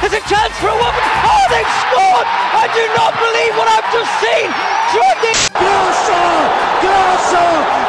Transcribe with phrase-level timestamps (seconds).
[0.00, 1.02] There's a chance for a woman.
[1.24, 2.28] Oh, they've scored!
[2.52, 4.48] I do not believe what I've just seen.
[4.92, 6.20] Jordi Grosso!
[6.84, 7.44] Grosso!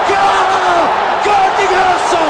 [0.08, 0.48] Gol!
[1.28, 2.22] Gol di Grosso!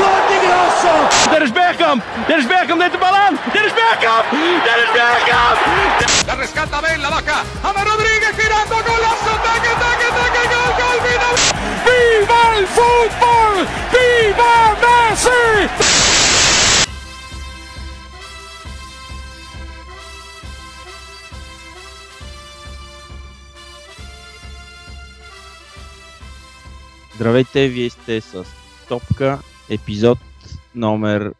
[0.00, 0.92] Gol di Grosso!
[1.30, 2.00] Dennis Bergkamp!
[2.26, 3.38] Dennis Bergkamp neemt de bal aan!
[3.52, 4.24] Dennis Bergkamp!
[4.66, 5.56] Dennis Bergkamp!
[6.26, 7.38] La rescata Ben, la baja.
[7.62, 11.34] Ama Rodríguez girando, golazo, taque, taque, taque, gol, gol, final.
[11.86, 13.54] Viva el fútbol!
[13.92, 15.85] Viva Messi!
[27.16, 28.44] Здравейте, вие сте с
[28.88, 29.38] Топка,
[29.70, 30.18] епизод
[30.74, 31.34] номер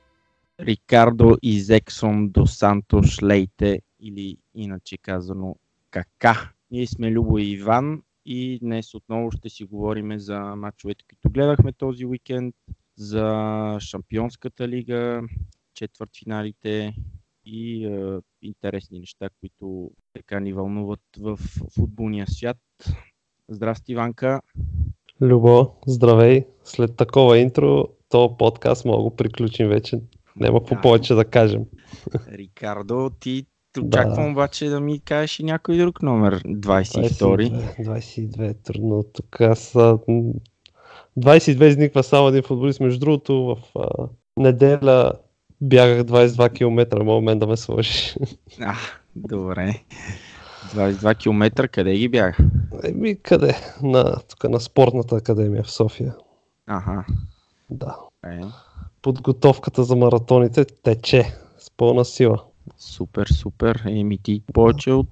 [0.61, 5.57] Рикардо Изексон до Сантош Лейте или иначе казано
[5.91, 6.53] Кака.
[6.71, 11.73] Ние сме Любо и Иван и днес отново ще си говорим за мачовете, които гледахме
[11.73, 12.55] този уикенд,
[12.97, 15.23] за Шампионската лига,
[15.75, 16.95] четвъртфиналите
[17.45, 21.37] и е, интересни неща, които така ни вълнуват в
[21.75, 22.59] футболния свят.
[23.49, 24.41] Здрасти, Иванка!
[25.23, 26.45] Любо, здравей!
[26.65, 30.01] След такова интро, то подкаст мога да го приключим вече.
[30.37, 30.81] Няма какво Да.
[30.81, 31.65] повече да кажем.
[32.33, 33.47] Рикардо, ти
[33.83, 36.43] очаквам обаче да ми кажеш и някой друг номер.
[36.43, 37.51] 22.
[37.79, 39.05] 22, 22 е трудно.
[39.13, 39.77] Тук аз...
[39.77, 40.33] а, м,
[41.19, 42.81] 22 изниква само един футболист.
[42.81, 45.13] Между другото, в а, неделя
[45.61, 48.17] бягах 22 км, мога мен да ме сложиш.
[48.61, 48.75] А,
[49.17, 49.81] добре.
[50.75, 52.39] 22 км, къде ги бях?
[52.85, 53.55] Еми, къде?
[53.83, 56.15] На, тук на спортната академия в София.
[56.67, 57.05] Аха.
[57.71, 57.97] Да.
[58.27, 58.41] Е,
[59.03, 62.43] Подготовката за маратоните тече с пълна сила.
[62.79, 63.83] супер, супер.
[63.87, 65.09] Еми ти повече от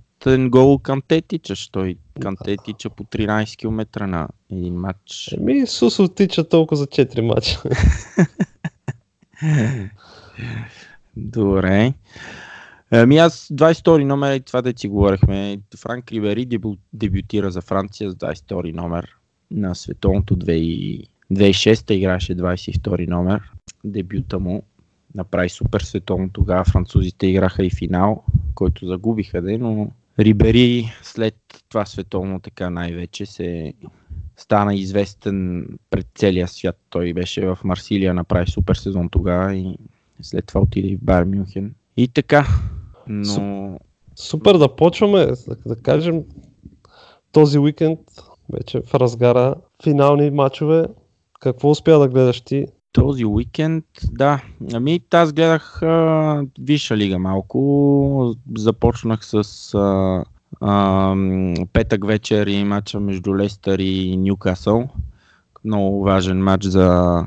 [0.48, 1.68] гол към те тичаш.
[1.68, 5.32] Той към те тича по 13 км на един матч.
[5.32, 7.62] Еми, Сусо тича толкова за 4 мача.
[11.16, 11.94] Добре.
[12.90, 15.58] Ами аз 22 номер и това да си говорихме.
[15.78, 19.16] Франк Ривери дебю, дебютира за Франция с 22 номер
[19.50, 23.42] на световното 2000 2006 играше 22 номер.
[23.84, 24.62] Дебюта му
[25.14, 26.30] направи супер световно.
[26.32, 28.24] Тогава французите играха и финал,
[28.54, 31.36] който загубиха, де, но Рибери след
[31.68, 33.72] това световно така най-вече се
[34.36, 36.76] стана известен пред целия свят.
[36.90, 39.76] Той беше в Марсилия, направи супер сезон тогава и
[40.22, 41.74] след това отиде в Бар Мюнхен.
[41.96, 42.46] И така,
[43.06, 43.78] но
[44.16, 46.22] Супер да почваме, да, да кажем,
[47.32, 47.98] този уикенд
[48.52, 50.86] вече в разгара финални матчове.
[51.40, 52.66] Какво успя да гледаш ти?
[52.94, 54.42] този уикенд, да.
[54.74, 58.34] Ами аз гледах а, Висша лига малко.
[58.58, 59.44] Започнах с
[59.74, 60.24] а,
[60.60, 61.16] а,
[61.72, 64.88] петък вечер и матча между Лестър и Ньюкасъл.
[65.64, 67.20] Много важен матч за,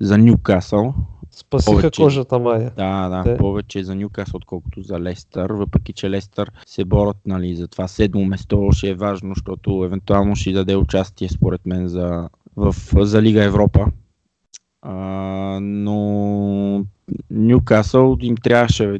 [0.00, 0.94] за Ньюкасъл.
[1.36, 2.02] Спасиха Повече.
[2.02, 2.72] кожата Майя.
[2.76, 7.56] Да, да, Те- повече за Ньюкасъл, отколкото за Лестър, въпреки че Лестър се борят нали,
[7.56, 12.28] за това седмо место, ще е важно, защото евентуално ще даде участие според мен за,
[12.56, 13.86] в, за Лига Европа.
[14.82, 14.94] А,
[15.62, 16.84] но
[17.30, 18.98] Ньюкасъл им трябваше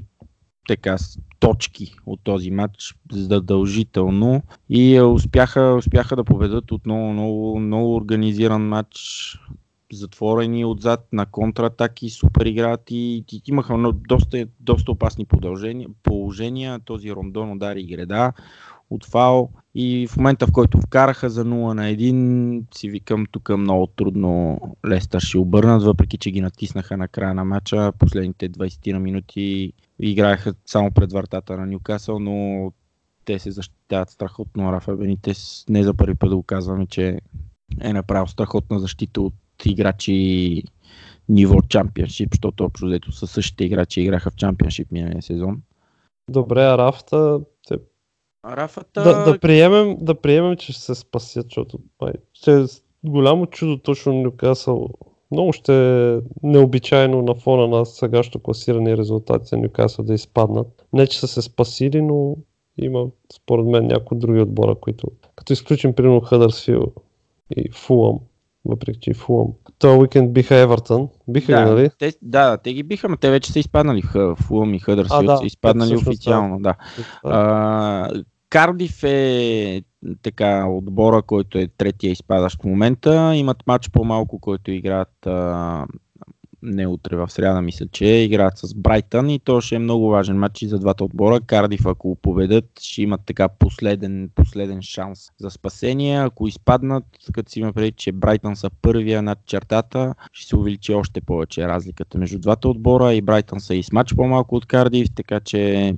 [0.68, 0.96] така
[1.40, 8.62] точки от този матч задължително и е, успяха, успяха да победат отново много, много организиран
[8.62, 8.96] матч
[9.92, 15.26] затворени отзад на контратаки, супер играят и, и имаха доста, доста опасни
[16.02, 16.80] положения.
[16.84, 18.32] Този Рондон удари греда
[18.90, 23.48] от фал и в момента в който вкараха за 0 на 1 си викам тук
[23.58, 27.92] много трудно Лестър ще обърнат, въпреки че ги натиснаха на края на матча.
[27.98, 32.72] Последните 20 на минути играеха само пред вратата на Ньюкасъл, но
[33.24, 34.72] те се защитават страхотно.
[34.72, 37.20] Рафа Бенитес не за първи път да го казваме, че
[37.80, 40.62] е направил страхотна защита от играчи
[41.28, 45.62] ниво чемпионшип, защото общо взето са същите играчи играха в чемпионшип миналия сезон.
[46.30, 47.76] Добре, а Рафта, те,
[48.46, 49.02] Рафата...
[49.02, 52.64] да, да, приемем, да приемем, че ще се спасят, защото май, ще е
[53.04, 54.88] голямо чудо точно Нюкасъл.
[55.30, 55.74] Много ще
[56.14, 60.86] е необичайно на фона на сегашното класиране и резултати за Нюкасъл да изпаднат.
[60.92, 62.36] Не, че са се спасили, но
[62.78, 63.06] има
[63.36, 65.06] според мен някои други отбора, които
[65.36, 66.92] като изключим примерно Хъдърсфил
[67.56, 68.20] и Фулъм,
[68.68, 69.48] въпреки че и Фулъм.
[69.78, 71.08] Този уикенд биха Евертън.
[71.28, 71.90] Биха да, ги, нали?
[71.98, 75.36] Те, да, те ги биха, но те вече са изпаднали в Фулъм и Хъдърсфилд, да,
[75.36, 76.74] са изпаднали официално, да.
[77.24, 78.10] А,
[78.50, 79.82] Кардиф е
[80.22, 83.32] така отбора, който е третия изпадащ в момента.
[83.36, 85.86] Имат матч по-малко, който играят а,
[86.62, 90.38] не утре в сряда, мисля, че играят с Брайтън и то ще е много важен
[90.38, 91.40] матч и за двата отбора.
[91.40, 96.18] Кардиф, ако победят, ще имат така последен, последен шанс за спасение.
[96.20, 100.94] Ако изпаднат, като си има преди, че Брайтън са първия над чертата, ще се увеличи
[100.94, 105.08] още повече разликата между двата отбора и Брайтън са и с матч по-малко от Кардиф,
[105.14, 105.94] така че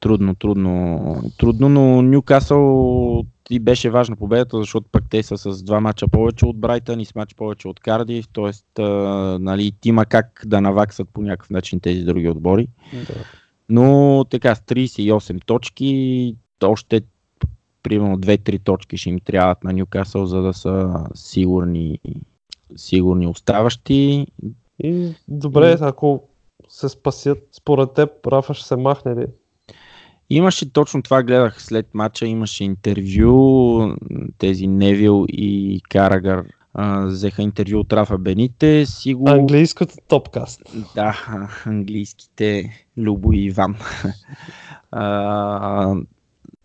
[0.00, 5.80] трудно, трудно, трудно, но Ньюкасъл и беше важна победата, защото пък те са с два
[5.80, 8.82] мача повече от Брайтън и с матч повече от Кардив, т.е.
[9.38, 12.68] нали, има как да наваксат по някакъв начин тези други отбори.
[12.92, 13.14] Да.
[13.68, 17.00] Но така, с 38 точки, още
[17.82, 21.98] примерно 2-3 точки ще им трябват на Ньюкасъл, за да са сигурни,
[22.76, 24.26] сигурни оставащи.
[24.78, 26.22] И добре, ако
[26.68, 29.26] се спасят, според теб Рафа ще се махне ли?
[30.30, 33.96] Имаше точно това, гледах след матча, имаше интервю,
[34.38, 36.44] тези Невил и Карагар
[36.74, 38.86] а, взеха интервю от Рафа Бените.
[38.86, 39.28] Си го...
[39.28, 40.62] Английското топкаст.
[40.94, 41.24] Да,
[41.66, 43.76] английските Любо и Иван.
[44.90, 45.94] а,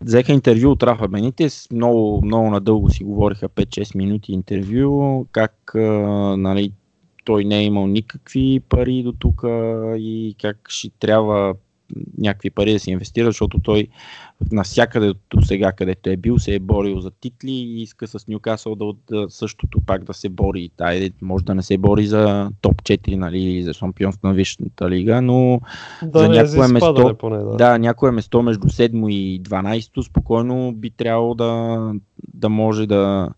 [0.00, 5.80] взеха интервю от Рафа Бените, много, много надълго си говориха 5-6 минути интервю, как а,
[6.36, 6.72] нали,
[7.24, 9.42] той не е имал никакви пари до тук
[9.96, 11.54] и как ще трябва
[12.18, 13.88] някакви пари да се инвестира, защото той
[14.52, 18.74] навсякъде до сега, където е бил, се е борил за титли и иска с Ньюкасъл
[18.74, 20.70] да, да същото пак да се бори.
[20.76, 25.22] Тай, може да не се бори за топ 4 нали, за шампионство на Висшата лига,
[25.22, 25.60] но
[26.02, 27.56] Да, за не, някое место, поне, да.
[27.56, 31.92] да, някое место между 7 и 12 спокойно би трябвало да,
[32.34, 33.28] да може да,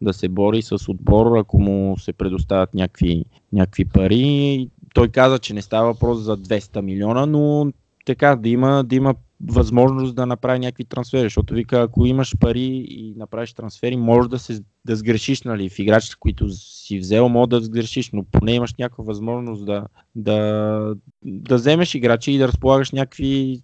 [0.00, 4.68] да се бори с отбор, ако му се предоставят някакви, някакви пари.
[4.94, 7.72] Той каза, че не става въпрос за 200 милиона, но
[8.04, 9.14] така, да има, да има
[9.46, 14.38] възможност да направи някакви трансфери, защото вика, ако имаш пари и направиш трансфери, може да
[14.38, 18.74] се да сгрешиш, нали, в играчите, които си взел, може да сгрешиш, но поне имаш
[18.78, 20.94] някаква възможност да, да,
[21.24, 23.62] да вземеш играчи и да разполагаш някакви,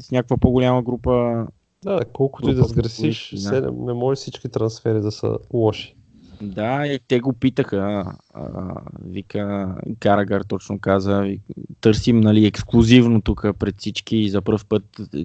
[0.00, 1.46] с някаква по-голяма група.
[1.84, 3.60] Да, колкото и да Група футболисти, да.
[3.60, 3.72] да.
[3.72, 5.97] не може всички трансфери да са лоши.
[6.42, 8.12] Да, и те го питаха.
[8.34, 8.74] А,
[9.04, 11.36] вика, Карагар точно каза,
[11.80, 14.84] търсим нали, ексклюзивно тук пред всички и за първ път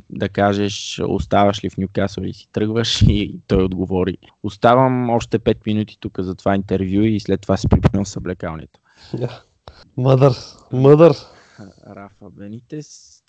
[0.09, 4.17] да кажеш оставаш ли в Ньюкасъл и си тръгваш и той отговори.
[4.43, 8.79] Оставам още 5 минути тук за това интервю и след това се припомням с облекалнето.
[9.97, 10.33] Мъдър,
[10.71, 11.15] мъдър.
[11.87, 13.23] Рафа Бенитес.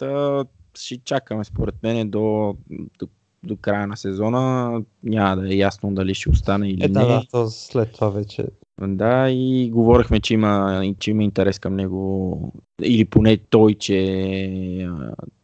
[0.75, 2.57] Ще чакаме според мен до,
[2.99, 3.09] до,
[3.45, 4.73] до края на сезона.
[5.03, 7.07] Няма да е ясно дали ще остане или Е, да, не.
[7.07, 8.45] да, то след това вече.
[8.81, 12.53] Да, и говорихме, че има, че има интерес към него.
[12.83, 13.97] Или поне той, че...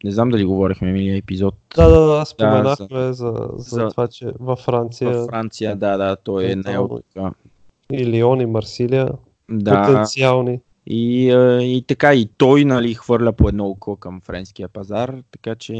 [0.03, 1.55] Не знам дали говорихме миналия епизод.
[1.75, 6.15] Да, да, да, споменахме за, за, за- това, че във Франция В Франция, да, да,
[6.15, 6.87] той е Евентуално.
[6.87, 7.33] наел така.
[7.93, 9.09] и Лион и Марсилия
[9.49, 10.59] Да, потенциални.
[10.87, 11.25] и,
[11.63, 15.73] и така, и той, нали, хвърля по едно око към френския пазар, така че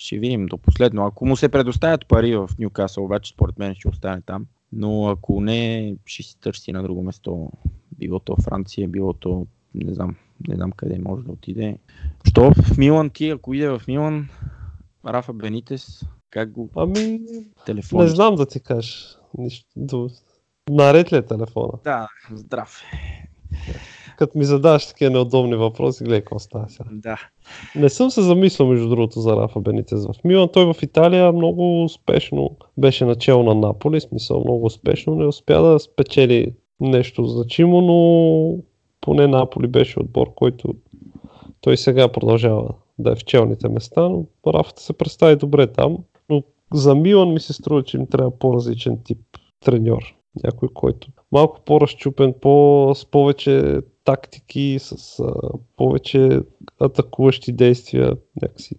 [0.00, 1.06] ще видим до последно.
[1.06, 4.46] Ако му се предоставят пари в Ньюкасъл, обаче според мен ще остане там.
[4.72, 7.52] Но ако не, ще си търси на друго место.
[7.98, 10.16] Било то Франция, било то, не знам,
[10.48, 11.78] не знам къде може да отиде.
[12.24, 14.28] Що в Милан ти, ако иде в Милан,
[15.06, 17.20] Рафа Бенитес, как го Ами,
[17.66, 18.02] телефон?
[18.02, 18.96] не знам да ти кажа.
[19.38, 20.08] Нищо.
[20.70, 21.72] Наред ли е телефона?
[21.84, 22.82] Да, здрав.
[24.20, 26.90] Като ми задаваш такива неудобни въпроси, гледай какво става сега.
[26.92, 27.16] Да.
[27.76, 30.48] Не съм се замислил между другото за Рафа Бенитес в Милан.
[30.52, 35.14] Той в Италия много успешно беше начало на Наполи, смисъл много успешно.
[35.14, 38.62] Не успя да спечели нещо значимо, но
[39.00, 40.74] поне Наполи беше отбор, който
[41.60, 45.98] той сега продължава да е в челните места, но Рафата се представи добре там.
[46.30, 46.42] Но
[46.74, 49.18] за Милан ми се струва, че им трябва по-различен тип
[49.64, 50.19] треньор.
[50.44, 55.32] Някой, който малко по-разчупен, по, с повече тактики, с а,
[55.76, 56.40] повече
[56.80, 58.16] атакуващи действия.
[58.42, 58.76] Някакси.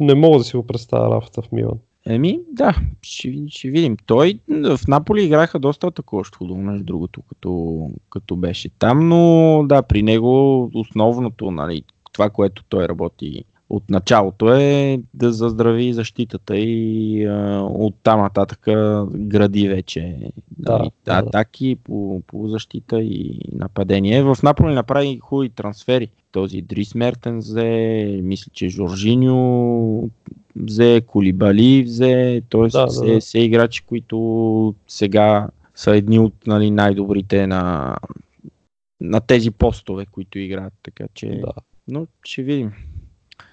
[0.00, 1.78] Не мога да си го представя Рафата в Милан.
[2.06, 3.96] Еми, да, ще, ще видим.
[4.06, 9.82] Той в Наполи играха доста атакуващо футбол, между другото, като, като беше там, но да,
[9.82, 17.24] при него основното, нали, това, което той работи от началото е да заздрави защитата и
[17.24, 18.60] а, от там нататък
[19.14, 20.16] гради вече
[20.58, 21.12] Да, нали, да.
[21.12, 24.22] атаки по, по защита и нападение.
[24.22, 26.08] В Наполи направи хубави трансфери.
[26.32, 30.10] Този Дрис Мертен взе, мисля, че Жоржиньо
[30.56, 32.60] взе, Колибали взе, т.е.
[32.60, 33.20] Да, да, все, да.
[33.20, 37.96] все играчи, които сега са едни от нали, най-добрите на,
[39.00, 40.72] на тези постове, които играят.
[40.82, 41.52] Така че, Да.
[41.88, 42.72] но ще видим.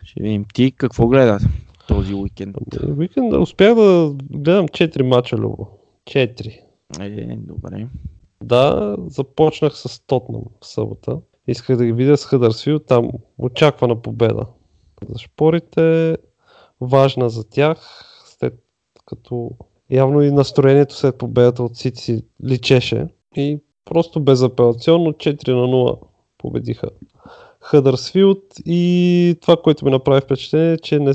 [0.07, 0.45] Ще видим.
[0.53, 1.39] Ти какво гледа
[1.87, 2.57] този уикенд?
[2.97, 5.67] Уикенда успях да гледам 4 мача, Любо.
[6.05, 6.59] 4.
[6.99, 7.87] Е, добре.
[8.43, 11.17] Да, започнах с Тотнам в събота.
[11.47, 14.45] Исках да ги видя с Хъдърсфилд, там очаквана победа.
[15.09, 16.17] За шпорите,
[16.81, 17.77] важна за тях,
[18.25, 18.53] след
[19.05, 19.51] като
[19.89, 23.07] явно и настроението след победата от Сити си личеше.
[23.35, 25.99] И просто безапелационно 4 на 0
[26.37, 26.89] победиха
[27.67, 31.11] Хъдърсфилд и това, което ми направи впечатление, е, че не,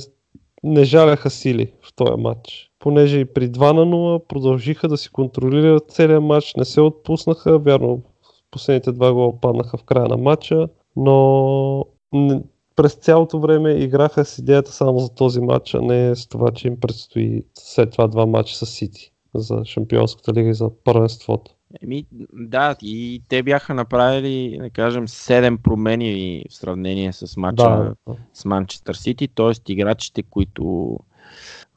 [0.62, 2.70] не жаляха сили в този матч.
[2.78, 7.58] Понеже и при 2 на 0 продължиха да си контролират целият матч, не се отпуснаха,
[7.58, 8.02] вярно
[8.50, 12.42] последните два гола паднаха в края на матча, но не,
[12.76, 16.68] през цялото време играха с идеята само за този матч, а не с това, че
[16.68, 21.54] им предстои след това два матча с Сити за Шампионската лига и за първенството.
[21.82, 27.94] Еми, да, и те бяха направили, да кажем, 7 промени в сравнение с матча Да,
[28.34, 29.72] с Манчестър Сити, т.е.
[29.72, 30.98] играчите, които,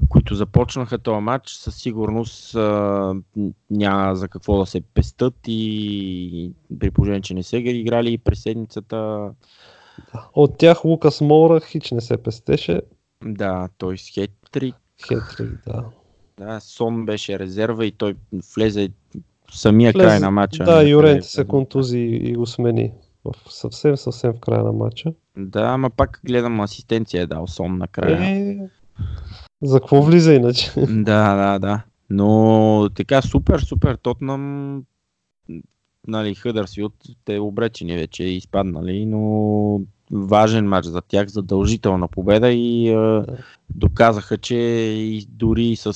[0.09, 3.15] които започнаха този матч, със сигурност а,
[3.69, 8.41] няма за какво да се пестат и при положение, че не са играли и през
[8.41, 9.29] седмицата,
[10.33, 12.81] От тях Лукас Мора хич не се пестеше.
[13.25, 14.75] да, той с хеттрик,
[15.07, 15.85] Хетрик, да.
[16.37, 18.15] да, Сон беше резерва и той
[18.55, 18.89] влезе
[19.51, 20.63] самия Влезе- край на матча.
[20.63, 21.29] Да, Юренти влезе.
[21.29, 22.91] се контузи и го смени.
[23.25, 25.13] В съвсем, съвсем в края на матча.
[25.37, 28.23] Да, ама пак гледам асистенция е дал Сон накрая.
[28.23, 28.57] Е,
[29.61, 30.71] за какво влиза иначе?
[30.89, 31.81] Да, да, да.
[32.09, 34.83] Но така супер, супер Тотнам,
[36.07, 36.93] нали, Хъдърсфилд,
[37.25, 43.25] те обречени вече, изпаднали, но важен матч за тях, задължителна победа и а,
[43.69, 45.93] доказаха, че и дори с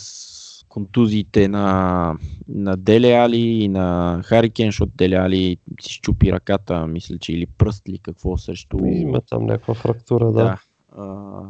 [0.69, 2.15] контузиите на,
[2.47, 7.45] на Деле Али и на Харикен, защото Деле Али си щупи ръката, мисля, че или
[7.45, 8.77] пръст ли какво срещу...
[8.85, 10.43] Има там някаква фрактура, да.
[10.43, 10.57] Да.
[10.97, 11.43] А,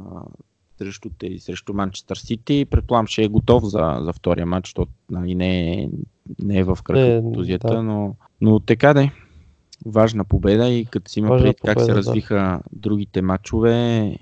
[0.77, 2.65] срещу, тези, срещу Манчестър Сити.
[2.69, 5.89] Предполагам, че е готов за, за втория матч, защото нали, не, е,
[6.43, 7.83] не е в кръга контузията, да.
[7.83, 9.11] но, но така да е.
[9.85, 11.97] Важна победа и като си има предвид как се победа, да.
[11.97, 14.15] развиха другите матчове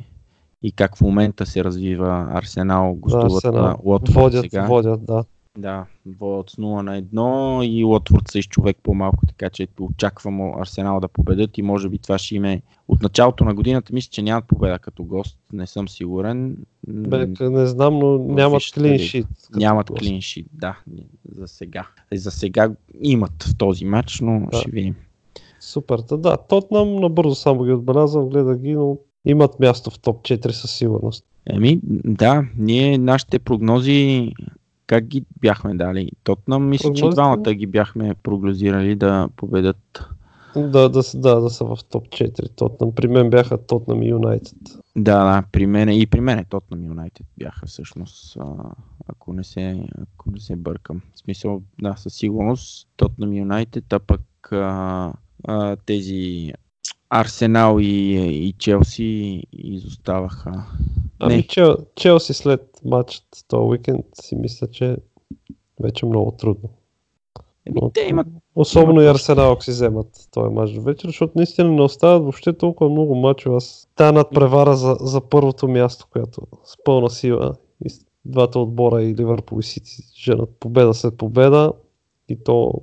[0.64, 3.62] и как в момента се развива Арсенал, гостуват Арсенал.
[3.62, 4.66] на Уотфорд Водят, сега.
[4.66, 5.24] водят, да.
[5.58, 10.42] Да, водят с 0 на 1 и Уотфорд са с човек по-малко, така че очаквам
[10.62, 13.94] Арсенал да победят и може би това ще им е от началото на годината.
[13.94, 16.58] Мисля, че нямат победа като гост, не съм сигурен.
[16.88, 19.28] Бе, не знам, но нямат Вижте клин ли, шит.
[19.44, 20.00] като Нямат гост.
[20.00, 20.78] клин шит, да,
[21.30, 21.88] за сега.
[22.12, 22.72] И За сега
[23.02, 24.58] имат в този матч, но Да.
[24.58, 24.96] ще видим.
[25.60, 26.00] Супер.
[26.00, 30.52] Та Да, Тотнам набързо само ги отбелязвам, гледах ги, но имат място в топ 4
[30.52, 31.26] със сигурност.
[31.50, 34.32] Еми, да, ние нашите прогнози
[34.88, 36.12] как ги бяхме дали?
[36.24, 37.16] Тотнам, мисля, че Прогнозите?
[37.16, 40.10] двамата ги бяхме прогнозирали да победат.
[40.56, 42.56] Да, да, да, да са в топ 4.
[42.56, 42.92] Тотнам.
[42.96, 44.58] При мен бяха Тотнам и Юнайтед.
[44.96, 48.38] Да, да, при мен и при мен Тотнам Юнайтед бяха всъщност,
[49.08, 51.02] ако, не се, ако не се бъркам.
[51.16, 56.54] В смисъл, да, със сигурност Тотнам Юнайтед, а пък а, а, тези
[57.10, 58.16] Арсенал и,
[58.48, 60.66] и Челси изоставаха.
[61.20, 61.44] Ами Не.
[61.44, 64.98] Чел, Челси след матчът този уикенд си мисля, че
[65.80, 66.70] вече е много трудно.
[67.66, 69.08] Еми, те имат Особено имат и.
[69.16, 73.16] Арсенал, ако си вземат този матч до вечер, защото наистина не остават въобще толкова много
[73.16, 73.56] мачове.
[73.56, 77.90] Аз тая надпревара за, за първото място, която с пълна сила и
[78.26, 81.74] двата отбора и Ливърпул и Сити женат победа след победа
[82.30, 82.74] и то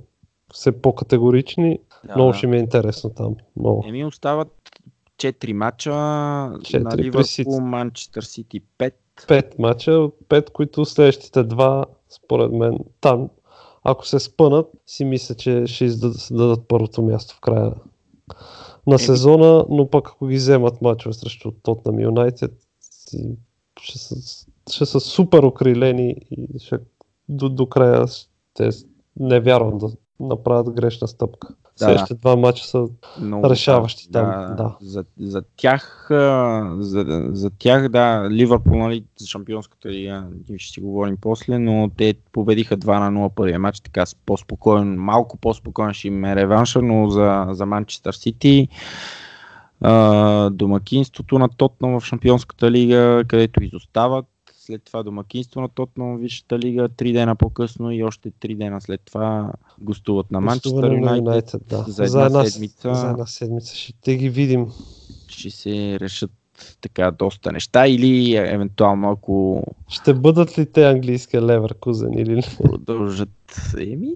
[0.53, 1.79] все по-категорични.
[2.07, 3.35] Да, много ще ми е интересно там.
[3.55, 3.83] Много.
[3.87, 4.47] Еми остават
[5.17, 7.59] 4 мача Четири на при Ливърпул.
[7.59, 8.93] Манчестър Сити 5.
[9.27, 13.29] Пет мача, от пет, които следващите два, според мен, там,
[13.83, 17.73] ако се спънат, си мисля, че ще издадат дадат първото място в края
[18.87, 22.51] на сезона, но пък ако ги вземат мачове срещу Тотнам Юнайтед,
[23.81, 24.15] ще са,
[24.71, 26.79] ще са супер окрилени и ще,
[27.29, 28.69] до, до края ще
[29.19, 29.87] не вярвам да
[30.19, 31.55] направят грешна стъпка.
[31.79, 31.85] Да.
[31.85, 32.85] Следващите два мача са
[33.21, 34.75] много решаващи да, там, да.
[34.81, 36.07] За, за, тях,
[36.79, 40.27] за, за тях, да, Ливърпул, нали, за шампионската лига,
[40.57, 45.37] ще си говорим после, но те победиха 2 на 0 първия матч, така по-спокоен, малко
[45.37, 48.67] по-спокоен ще им е реванша, но за, за Манчестър Сити
[50.51, 54.25] домакинството на Тотнам в шампионската лига, където изостават,
[54.65, 59.01] след това домакинство на Тотнам Висшата лига, три дена по-късно и още три дена след
[59.05, 61.63] това гостуват на Манчестър Юнайтед.
[61.69, 61.85] Да.
[61.87, 62.95] За една седмица.
[62.95, 64.67] За една седмица ще ги видим.
[65.27, 66.31] ще се решат
[66.81, 73.29] така доста неща или евентуално ако Ще бъдат ли те английския Леверкузен или продължат.
[73.79, 74.13] Еми,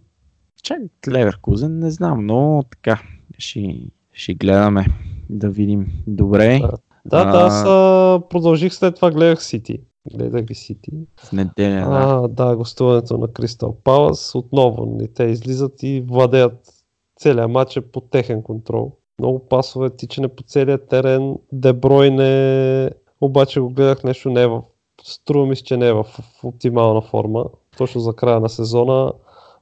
[0.63, 3.01] чак Леверкузен, не знам, но така,
[3.37, 3.81] ще,
[4.13, 4.85] ще гледаме
[5.29, 5.87] да видим.
[6.07, 6.77] Добре, Да.
[7.05, 9.79] Да, да, аз а, продължих след това, гледах Сити.
[10.13, 10.91] Гледах ги Сити.
[11.17, 12.21] в неделя, да.
[12.23, 14.35] А, да, гостуването на Кристал Палас.
[14.35, 16.79] Отново не, те излизат и владеят
[17.19, 18.91] целият матч е под техен контрол.
[19.19, 21.35] Много пасове, тичане по целия терен.
[21.51, 22.91] Дебройне,
[23.21, 24.61] обаче го гледах нещо не е в...
[25.03, 27.45] Струва ми се, че не е в, в оптимална форма.
[27.77, 29.13] Точно за края на сезона.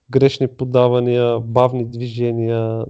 [0.10, 2.86] Грешни подавания, бавни движения.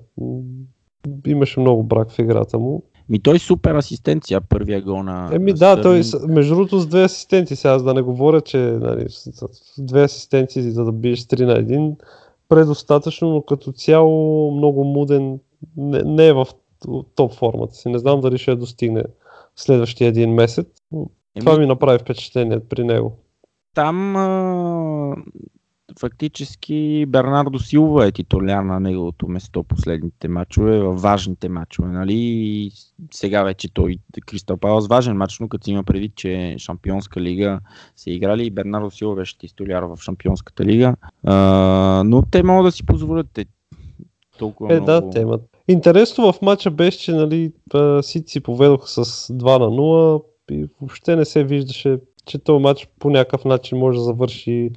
[1.25, 2.84] Имаше много брак в играта му.
[3.10, 7.56] Ми той супер асистенция, първия гол на Еми да, той между другото с две асистенти,
[7.56, 9.32] сега аз да не говоря, че нали, с,
[9.78, 11.96] две асистенции за да биеш 3 на 1,
[12.50, 15.40] предостатъчно, но като цяло много муден,
[15.78, 16.48] не, не е в
[17.16, 17.90] топ формата си.
[17.90, 19.04] Не знам дали ще я достигне
[19.56, 20.68] следващия един месец.
[20.92, 21.10] но
[21.40, 23.18] Това Еми, ми направи впечатление при него.
[23.74, 25.16] там а,
[26.00, 32.15] фактически Бернардо Силва е титуляр на неговото место последните матчове, важните матчове, нали?
[32.15, 32.72] И
[33.12, 37.60] сега вече той Кристал Палас важен матч, но като си има предвид, че Шампионска лига
[37.96, 40.96] се играли и Бернардо Силва беше титуляр в Шампионската лига.
[41.24, 43.46] А, но те могат да си позволят те
[44.39, 44.86] толкова Е, много.
[44.86, 45.41] да, те имат.
[45.67, 47.51] Интересно в матча беше, че нали,
[48.01, 52.88] Сити си поведоха с 2 на 0 и въобще не се виждаше, че този матч
[53.00, 54.72] по някакъв начин може да завърши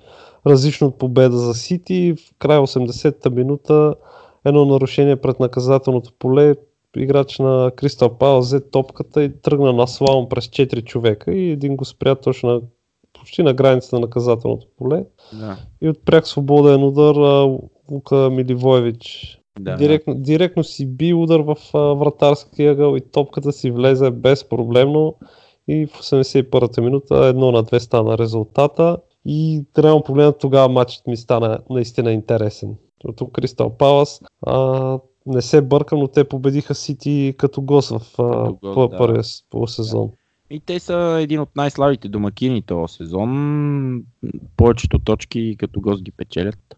[0.47, 2.15] различно от победа за Сити.
[2.15, 3.95] В края 80-та минута
[4.45, 6.55] едно нарушение пред наказателното поле.
[6.97, 11.77] Играч на Кристал Палас взе топката и тръгна на слалом през 4 човека и един
[11.77, 12.61] го спря точно на,
[13.13, 15.05] почти на границата на наказателното поле.
[15.33, 17.15] Да, И от пряк свободен удар
[17.91, 23.71] Лука Миливоевич да, директно, директно си би удар в а, вратарския ъгъл и топката си
[23.71, 25.15] влезе безпроблемно
[25.69, 31.17] и в 81-та минута едно на две стана резултата и реално погледнат тогава матчът ми
[31.17, 32.75] стана наистина интересен.
[33.05, 38.53] Защото Кристал Палас а, не се бъркам, но те победиха Сити като гост в а,
[38.63, 38.97] да.
[38.99, 40.11] първия полусезон.
[40.51, 44.03] И те са един от най-слабите домакини този сезон.
[44.57, 46.77] Повечето точки като гост ги печелят.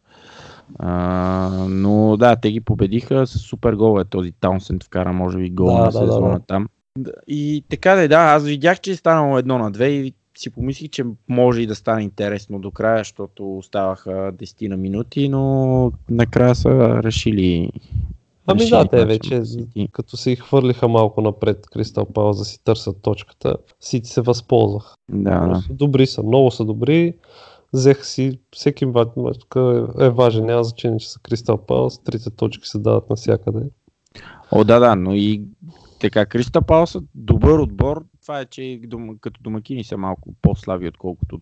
[0.79, 5.51] А, но да, те ги победиха с супер гол е този Таунсенд вкара може би
[5.51, 6.41] гол Да, на да, да, сезона да.
[6.47, 6.69] там.
[6.99, 10.51] Да, И така да, да, аз видях, че е станало едно на две и си
[10.51, 15.93] помислих, че може и да стане интересно до края, защото оставаха 10 на минути, но
[16.11, 17.71] накрая са решили
[18.47, 19.43] Ами да, те вече,
[19.93, 24.95] като се хвърлиха малко напред Кристал Палас да си търсят точката, Сити се възползвах.
[25.11, 25.63] Да, да.
[25.71, 27.15] Добри са, много са добри.
[27.73, 29.09] Взеха си, всеки мач
[29.57, 33.61] е, е важен, няма значение, че са Кристал Палас, трите точки се дават навсякъде.
[34.51, 35.43] О, да, да, но и
[36.01, 38.05] така, Криста Пал са добър отбор.
[38.23, 38.81] Това е, че
[39.21, 41.41] като домакини са малко по-слаби, отколкото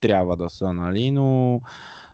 [0.00, 1.60] трябва да са, нали, но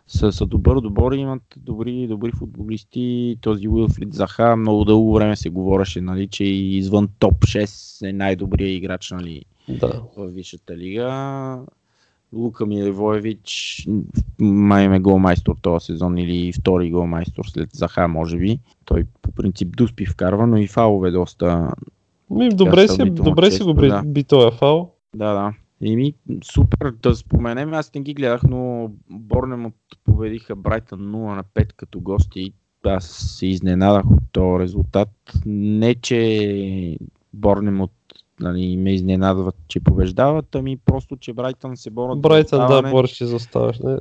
[0.06, 3.38] са, са добър отбор и имат добри, добри футболисти.
[3.40, 8.76] Този Уилфрид Заха много дълго време се говореше, нали, че извън топ 6 е най-добрият
[8.76, 10.02] играч, нали, Да.
[10.16, 11.60] в Висшата лига.
[12.32, 13.82] Лука Милевоевич
[14.40, 18.58] май им е голмайстор този сезон или втори голмайстор след Заха, може би.
[18.84, 21.72] Той по принцип дуспи вкарва, но и фалове доста.
[22.30, 24.02] Ми, добре си, добре си често, го би, да.
[24.06, 24.94] би този фал.
[25.16, 25.52] Да, да.
[25.82, 31.72] Еми, супер да споменем, аз не ги гледах, но Борнемот победиха Брайтън 0 на 5
[31.76, 32.52] като гости.
[32.84, 35.08] Аз се изненадах от този резултат.
[35.46, 36.98] Не, че
[37.34, 37.92] Борнемот
[38.40, 42.16] нали, ме изненадват, че побеждават, ами просто, че Брайтън се борят.
[42.16, 42.90] за Брайтън, да, оставане.
[42.90, 43.78] борещи за оставаш.
[43.78, 43.98] Не,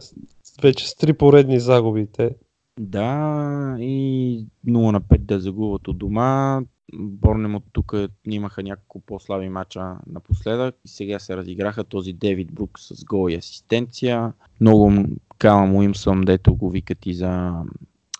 [0.61, 2.35] вече с три поредни загуби те.
[2.79, 6.61] Да, и 0 на 5 да загубят от дома.
[6.93, 7.93] Борнем от тук
[8.25, 13.35] имаха няколко по-слаби мача напоследък и сега се разиграха този Девид Брук с гол и
[13.35, 14.33] асистенция.
[14.61, 15.05] Много м-
[15.37, 17.61] Калам Уимсъм, дето го викат и за,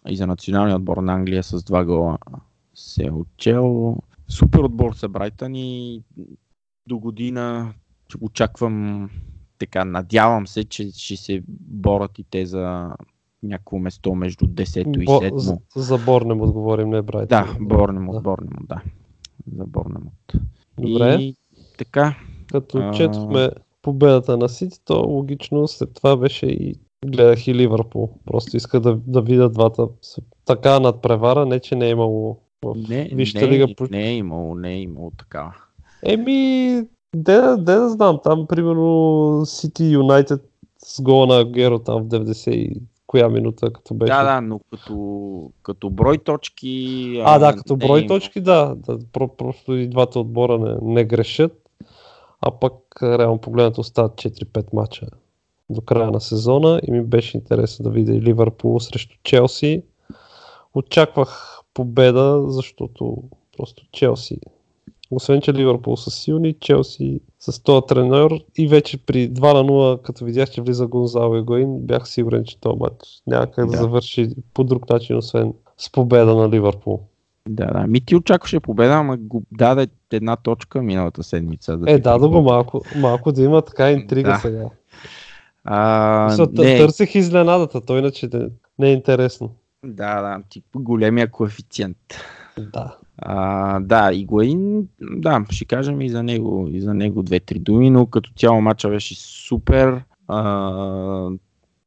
[0.08, 2.17] и за националния отбор на Англия с два гола
[2.73, 3.97] се е отчел.
[4.28, 6.04] Супер отбор са Брайтън и
[6.88, 7.73] до година
[8.21, 9.10] очаквам
[9.58, 12.95] така, надявам се, че ще се борят и те за
[13.43, 15.38] някакво место между 10 и Бо, 7.
[15.38, 17.28] за, за Борнем отговорим, не Брайтън.
[17.28, 18.21] Да, Борнемот, Да.
[18.21, 18.82] Борнемот, да.
[19.58, 20.34] За Борнемот.
[20.80, 21.15] Добре.
[21.15, 21.36] И
[21.78, 22.15] така,
[22.52, 22.91] Като А.
[22.91, 23.50] четохме
[23.82, 28.10] победата на Сити, то логично след това беше и гледах и Ливърпул.
[28.26, 29.88] Просто иска да, да видя двата.
[30.45, 33.67] Така надпревара, не че не е имало в не, Вижте не, лига.
[33.91, 35.56] не, е имало, не е имало такава.
[36.04, 36.82] Еми,
[37.15, 40.41] де, де да знам, там примерно Сити Юнайтед
[40.86, 44.13] с гола на Геро там в 90 и коя минута като беше.
[44.13, 47.21] Да, да, но като, като брой точки...
[47.25, 48.19] А, да, като е брой имало.
[48.19, 48.75] точки, да.
[48.75, 51.69] да про, просто и двата отбора не, не грешат.
[52.41, 55.07] а пък реално погледнато остават 4-5 мача
[55.69, 59.83] до края на сезона и ми беше интересно да видя и Ливърпул срещу Челси.
[60.73, 63.23] Очаквах победа, защото
[63.57, 64.39] просто Челси
[65.11, 70.01] освен, че Ливърпул са силни, Челси с този тренер и вече при 2 на 0,
[70.01, 73.71] като видях, че влиза Гонзало и Гоин, бях сигурен, че този матч няма как да.
[73.71, 77.01] да завърши по друг начин, освен с победа на Ливърпул.
[77.49, 77.87] Да, да.
[77.87, 81.77] Ми ти очакваше победа, ама го даде една точка миналата седмица.
[81.77, 84.37] Да е, да, да го малко, малко да има така интрига да.
[84.37, 84.69] сега.
[85.63, 86.77] А, Мисля, не.
[86.77, 89.51] Търсех изненадата, той иначе не, не е интересно.
[89.85, 91.97] Да, да, тип големия коефициент.
[92.73, 92.97] Да.
[93.17, 98.06] А, да, Игуаин, да, ще кажем и за него, и за него две-три думи, но
[98.06, 100.01] като цяло матча беше супер.
[100.28, 101.30] А,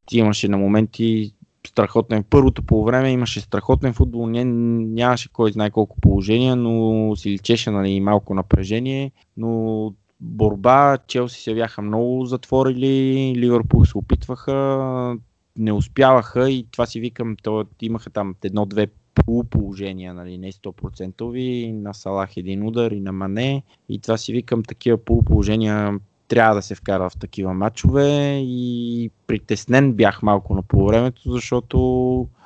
[0.07, 1.33] ти имаше на моменти
[1.67, 2.25] страхотен.
[2.31, 7.71] Първото по време имаше страхотен футбол, не, нямаше кой знае колко положения, но си личеше
[7.71, 15.17] нали, малко напрежение, но борба, Челси се бяха много затворили, Ливърпул се опитваха,
[15.59, 18.87] не успяваха и това си викам, то, имаха там едно-две
[19.27, 24.63] полуположения, нали, не 100% на Салах един удар и на Мане и това си викам
[24.63, 31.33] такива полуположения трябва да се вкара в такива матчове и притеснен бях малко на полувремето,
[31.33, 31.79] защото...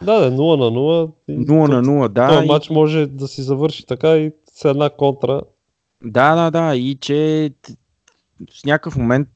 [0.03, 1.13] Да, да, 0 на 0.
[1.29, 2.29] 0 на 0, да.
[2.29, 5.43] Този матч може да си завърши така и с една контра.
[6.05, 6.77] Да, да, да.
[6.77, 7.51] И че
[8.61, 9.29] в някакъв момент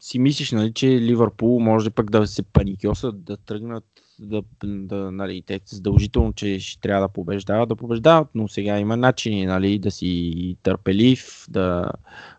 [0.00, 3.84] си мислиш, нали, че Ливърпул може пък да се паникьосат, да тръгнат
[4.18, 8.96] да, да нали, те задължително, че ще трябва да побеждават, да побеждават, но сега има
[8.96, 11.90] начини нали, да си търпелив, да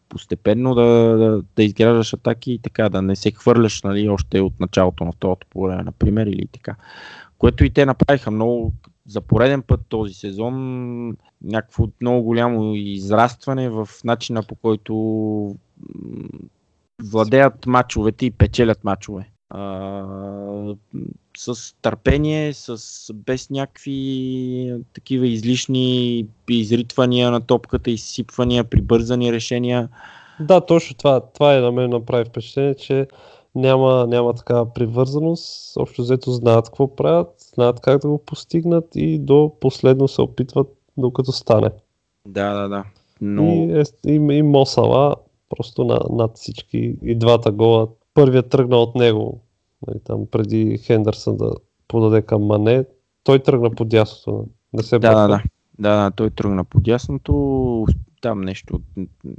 [0.09, 0.83] постепенно да,
[1.17, 5.11] да, да изграждаш атаки и така, да не се хвърляш нали, още от началото на
[5.11, 6.75] второто по време, например, или така.
[7.37, 8.73] Което и те направиха много
[9.07, 15.55] за пореден път този сезон някакво много голямо израстване в начина по който
[17.03, 20.75] владеят мачовете и печелят мачове а,
[21.37, 22.77] с търпение, с,
[23.13, 29.89] без някакви такива излишни изритвания на топката, изсипвания, прибързани решения.
[30.39, 33.07] Да, точно това, това е на мен направи впечатление, че
[33.55, 35.77] няма, няма такава привързаност.
[35.77, 40.67] Общо взето знаят какво правят, знаят как да го постигнат и до последно се опитват
[40.97, 41.69] докато стане.
[42.27, 42.83] Да, да, да.
[43.21, 43.43] Но...
[43.43, 45.15] И, е, и, и Мосала
[45.49, 49.39] просто на, над всички и двата гола първият тръгна от него,
[49.87, 51.51] нали, там преди Хендърсън да
[51.87, 52.85] подаде към Мане,
[53.23, 54.47] той тръгна по дясното.
[54.73, 55.41] Да, се да, да, да,
[55.79, 57.85] да, той тръгна по дясното,
[58.23, 58.81] там нещо,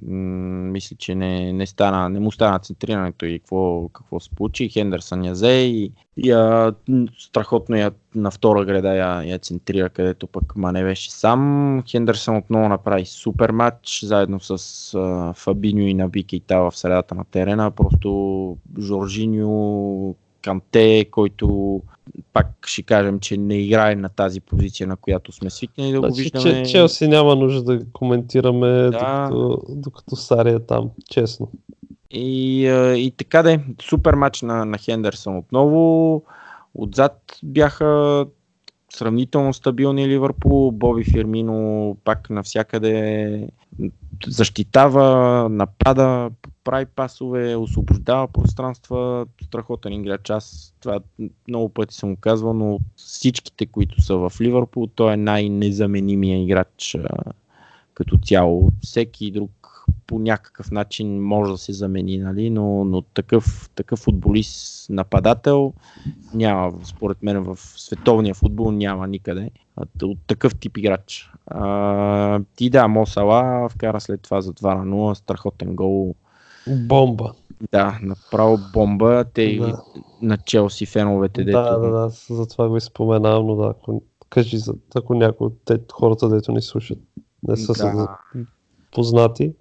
[0.02, 4.68] мисля, че не, не, стана, не му стана центрирането и какво, какво се получи.
[4.68, 6.74] Хендърсън я взе и, и а,
[7.18, 11.82] страхотно я на втора града я, я центрира, където пък Мане беше сам.
[11.90, 17.24] Хендърсън отново направи супер матч, заедно с а, Фабиньо и Наби Кейта в средата на
[17.24, 17.70] терена.
[17.70, 21.80] Просто Жоржиньо, Канте, който
[22.32, 26.10] пак ще кажем, че не играе на тази позиция, на която сме свикнали да значи,
[26.10, 26.62] го виждаме.
[26.64, 28.90] Че, Челси няма нужда да коментираме, да.
[28.90, 31.50] Докато, докато Сари е там, честно.
[32.10, 32.62] И,
[32.96, 36.22] и така да е, супер матч на, на Хендерсон отново.
[36.74, 38.26] Отзад бяха
[38.94, 40.70] сравнително стабилни Ливърпул.
[40.70, 43.48] Боби Фирмино пак навсякъде
[44.26, 46.30] защитава, напада,
[46.64, 49.26] прави пасове, освобождава пространства.
[49.44, 50.30] Страхотен играч.
[50.30, 51.00] Аз това
[51.48, 56.96] много пъти съм казвал, но всичките, които са в Ливърпул, той е най-незаменимия играч
[57.94, 58.70] като цяло.
[58.82, 59.63] Всеки друг
[60.06, 62.50] по някакъв начин може да се замени, нали?
[62.50, 65.72] но, но такъв, такъв футболист, нападател
[66.34, 69.50] няма, според мен в световния футбол няма никъде
[70.02, 71.30] от такъв тип играч.
[71.46, 76.14] А, и да, Мосала вкара след това за 2 на 0, страхотен гол.
[76.66, 77.32] Бомба.
[77.72, 79.24] Да, направо бомба.
[79.34, 79.82] Те да.
[80.22, 81.44] на Челси феновете.
[81.44, 81.58] Дето...
[81.58, 85.58] Да, да, да, за това го изпоменавам, но да, ако, кажи, за, ако някой от
[85.64, 86.98] те, хората, дето ни слушат,
[87.48, 88.18] не са да.
[88.92, 89.52] познати.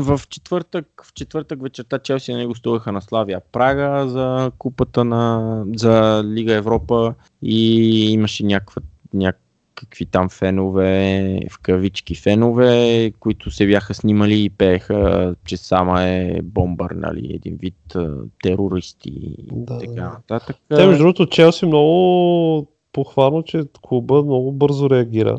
[0.00, 6.22] В четвъртък, в четвъртък вечерта Челси не гостуваха на Славия Прага за купата на, за
[6.24, 8.82] Лига Европа и имаше някаква,
[9.14, 16.42] някакви там фенове, в кавички фенове, които се бяха снимали и пееха, че сама е
[16.42, 17.96] бомбър, нали, един вид
[18.42, 20.56] терористи да, и така нататък.
[20.68, 25.38] Те, между другото, Челси много похвално, че клуба много бързо реагира.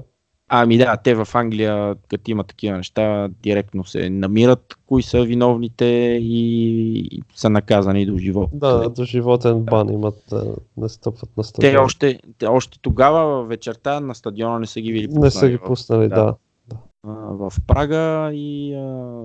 [0.50, 5.86] Ами да, те в Англия, като има такива неща, директно се намират кои са виновните
[6.22, 8.50] и са наказани до живот.
[8.54, 10.34] Да, до животен бан имат
[10.78, 11.74] не стъпват на стадиона.
[11.74, 15.24] Те още, те още тогава вечерта на стадиона не са ги били пуснали.
[15.24, 16.36] Не са ги пуснали, да.
[16.68, 16.78] да.
[17.30, 19.24] В Прага и а,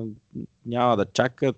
[0.66, 1.56] няма да чакат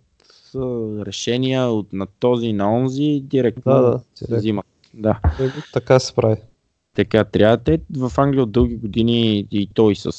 [1.07, 4.37] решения от, на този и на онзи, директно Да, да, се директно.
[4.37, 4.67] взимат.
[4.95, 5.21] Да.
[5.73, 6.37] Така се прави.
[6.95, 7.57] Така трябва.
[7.57, 10.11] Те в Англия от дълги години и той с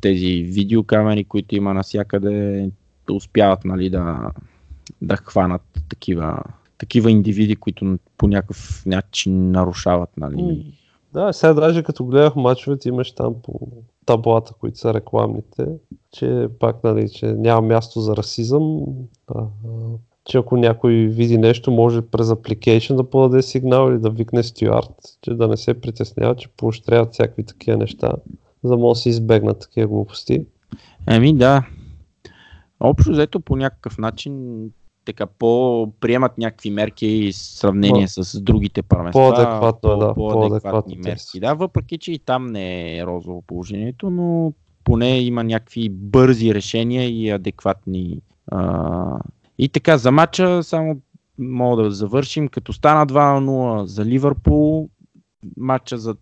[0.00, 2.70] тези видеокамери, които има навсякъде,
[3.10, 4.30] успяват нали, да,
[5.02, 6.42] да хванат такива,
[6.78, 10.10] такива индивиди, които по някакъв начин нарушават.
[10.16, 10.66] Нали.
[11.12, 13.60] Да, сега даже като гледах мачовете имаш там по
[14.06, 15.66] таблата, които са рекламните,
[16.12, 18.80] че пак нали, че няма място за расизъм,
[20.24, 24.94] че ако някой види нещо, може през application да подаде сигнал или да викне стюард,
[25.22, 28.12] че да не се притеснява, че поощряват всякакви такива неща,
[28.64, 30.46] за да може да се избегнат такива глупости.
[31.08, 31.66] Еми да.
[32.80, 34.62] Общо взето по някакъв начин
[35.04, 39.20] така по-приемат някакви мерки в сравнение с другите първенства.
[39.20, 41.40] По-адекватно е, да, По-адекватни мерки.
[41.40, 44.52] Да, въпреки че и там не е розово положението, но
[44.84, 48.20] поне има някакви бързи решения и адекватни.
[48.50, 49.18] А...
[49.62, 51.00] И така, за матча само
[51.38, 54.88] мога да завършим, като стана 2-0 за Ливърпул,
[55.56, 56.16] матча за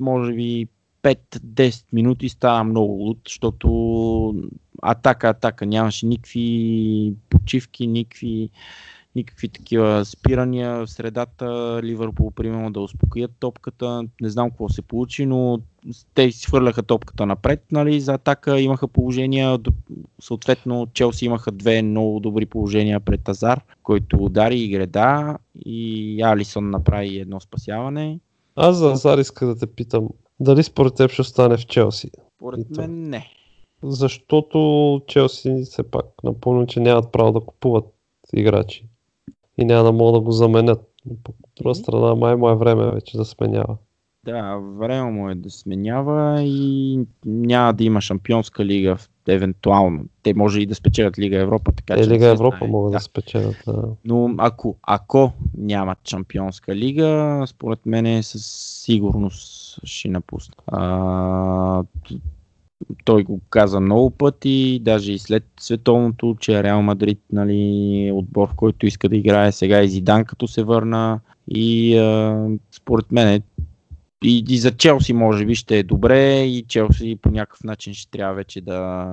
[0.00, 0.68] може би
[1.02, 3.68] 5-10 минути става много луд, защото
[4.82, 8.50] атака, атака, нямаше никакви почивки, никакви,
[9.16, 11.80] никакви такива спирания в средата.
[11.82, 14.02] Ливърпул, примерно, да успокоят топката.
[14.20, 15.60] Не знам какво се получи, но
[16.14, 19.58] те си хвърляха топката напред, нали, за атака имаха положения,
[20.20, 26.70] съответно Челси имаха две много добри положения пред Азар, който удари и греда и Алисон
[26.70, 28.20] направи едно спасяване.
[28.56, 30.08] Аз за Азар иска да те питам,
[30.40, 32.10] дали според теб ще остане в Челси?
[32.38, 32.80] Поред И то.
[32.80, 33.26] мен не.
[33.82, 34.58] Защото
[35.06, 37.84] Челси все пак напомням, че нямат право да купуват
[38.34, 38.88] играчи
[39.58, 40.80] и няма да могат да го заменят.
[41.06, 43.76] Но По друга страна, май му е време вече да сменява.
[44.24, 48.96] Да, време му е да сменява и няма да има шампионска лига,
[49.28, 50.04] евентуално.
[50.22, 52.10] Те може и да спечелят Лига Европа, така Е, че.
[52.10, 52.70] Лига Европа знае.
[52.70, 53.02] могат да Да.
[53.02, 53.56] спечелят.
[53.66, 53.82] Да.
[54.04, 58.46] Но ако, ако нямат шампионска лига, според мен със
[58.84, 59.46] сигурност
[59.84, 60.54] ще напусне.
[60.66, 62.14] А, т-
[63.04, 68.48] той го каза много пъти, даже и след световното, че Реал Мадрид нали, е отбор,
[68.48, 71.20] в който иска да играе сега и Зидан като се върна.
[71.48, 73.42] И а, според мен
[74.24, 78.10] и, и за Челси може би ще е добре и Челси по някакъв начин ще
[78.10, 79.06] трябва вече да,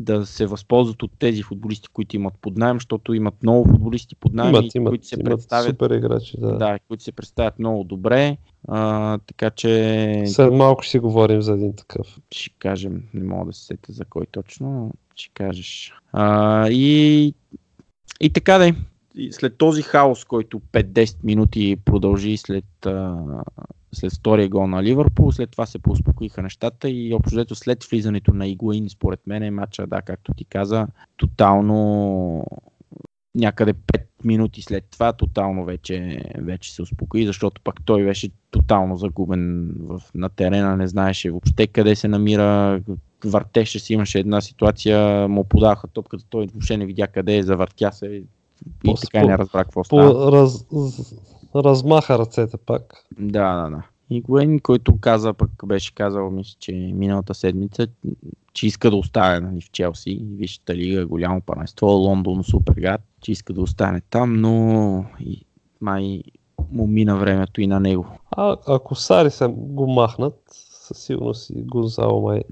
[0.00, 4.34] да се възползват от тези футболисти, които имат под найем, защото имат много футболисти под
[4.34, 6.36] найем, Имат, имат, които се имат представят супер играчи.
[6.40, 6.56] Да.
[6.56, 8.36] да, които се представят много добре.
[8.68, 12.18] А, така че След малко ще си говорим за един такъв.
[12.32, 15.92] ще кажем, не мога да се сетя за кой точно, но ще кажеш.
[16.12, 17.34] А, и,
[18.20, 18.74] и така да и
[19.30, 22.64] след този хаос, който 5-10 минути продължи след,
[23.92, 28.34] след втория гол на Ливърпул, след това се поуспокоиха нещата и общо взето след влизането
[28.34, 32.46] на Игуин, според мен е матча, да, както ти каза, тотално
[33.34, 38.96] някъде 5 минути след това тотално вече, вече се успокои, защото пък той беше тотално
[38.96, 42.80] загубен в, на терена, не знаеше въобще къде се намира,
[43.24, 47.92] въртеше си, имаше една ситуация, му подаха топката, той въобще не видя къде е, завъртя
[47.92, 48.22] се
[48.84, 50.12] и така по- не разбра какво става.
[50.12, 50.66] По, раз,
[51.54, 53.04] размаха ръцете пак.
[53.18, 53.82] Да, да, да.
[54.10, 57.86] И Гуен, който каза, пък беше казал, мисля, че миналата седмица,
[58.52, 63.52] че иска да остане нали, в Челси, Висшата лига, голямо първенство, Лондон, Суперград, че иска
[63.52, 65.44] да остане там, но и
[65.80, 66.22] май
[66.72, 68.06] му мина времето и на него.
[68.30, 72.42] А ако Сари се го махнат, със сигурност и Гонзало май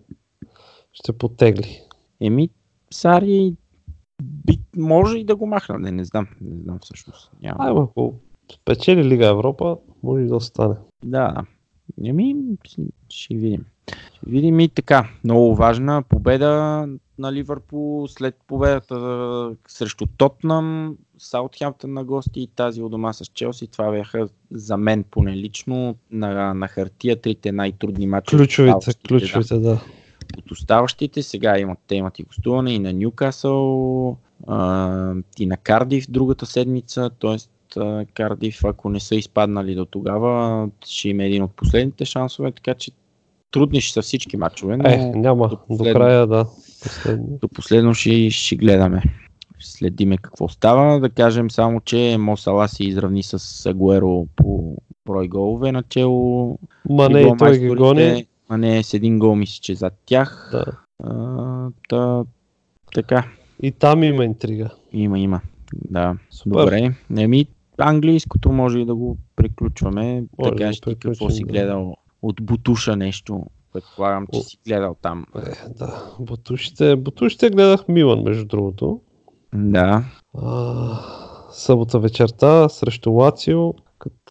[0.92, 1.80] ще потегли.
[2.20, 2.50] Еми,
[2.90, 3.54] Сари
[4.22, 7.30] би, може и да го махна, не, не знам, не знам всъщност.
[7.42, 7.56] Няма.
[7.58, 8.14] Ай, ако
[8.52, 10.74] спечели Лига Европа, може и да остане.
[11.04, 11.44] Да.
[12.04, 12.36] Еми,
[13.08, 13.64] ще видим.
[14.12, 15.08] Ще видим и така.
[15.24, 16.48] Много важна победа
[17.18, 23.66] на Ливърпул след победата срещу Тотнам, Саутхемптън на гости и тази у дома с Челси.
[23.66, 28.36] Това бяха за мен поне лично на, на хартия трите най-трудни мача.
[28.36, 29.80] Ключовите, ключовите, да.
[30.38, 31.22] От оставащите.
[31.22, 34.16] Сега имат, те имат и гостуване и на Ньюкасъл,
[35.38, 37.36] и на Кардив другата седмица, т.е.
[38.14, 42.90] Кардив, ако не са изпаднали до тогава, ще има един от последните шансове, така че
[43.50, 45.48] трудни ще са всички матчове, но Е, няма.
[45.48, 46.00] до До, последно.
[46.00, 46.46] края, да.
[46.82, 47.38] Последни.
[47.38, 49.02] до последно ще, ще гледаме.
[49.60, 51.00] Следиме какво става.
[51.00, 56.58] Да кажем само, че Мосала се изравни с Агуеро по брой голове начало.
[56.88, 58.26] Ма не, и той ги гони.
[58.50, 60.48] Мане с един гол мисля, че зад тях.
[60.52, 60.64] Да.
[61.04, 62.24] А, та,
[62.94, 63.24] така,
[63.62, 64.70] И там има интрига.
[64.92, 65.40] има, има.
[65.74, 66.50] Да, Супер.
[66.58, 66.94] добре.
[67.18, 67.46] Еми,
[67.78, 70.24] английското може и да го приключваме.
[70.38, 71.52] Може да да ти какво си да.
[71.52, 73.46] гледал от Бутуша нещо.
[73.72, 74.42] Предполагам, че О.
[74.42, 75.26] си гледал там.
[75.36, 76.04] Е, да.
[76.20, 79.00] Бутушите, бутушите гледах Милан, между другото.
[79.54, 80.04] Да.
[80.38, 81.00] А,
[81.50, 83.74] събота вечерта срещу Лацио.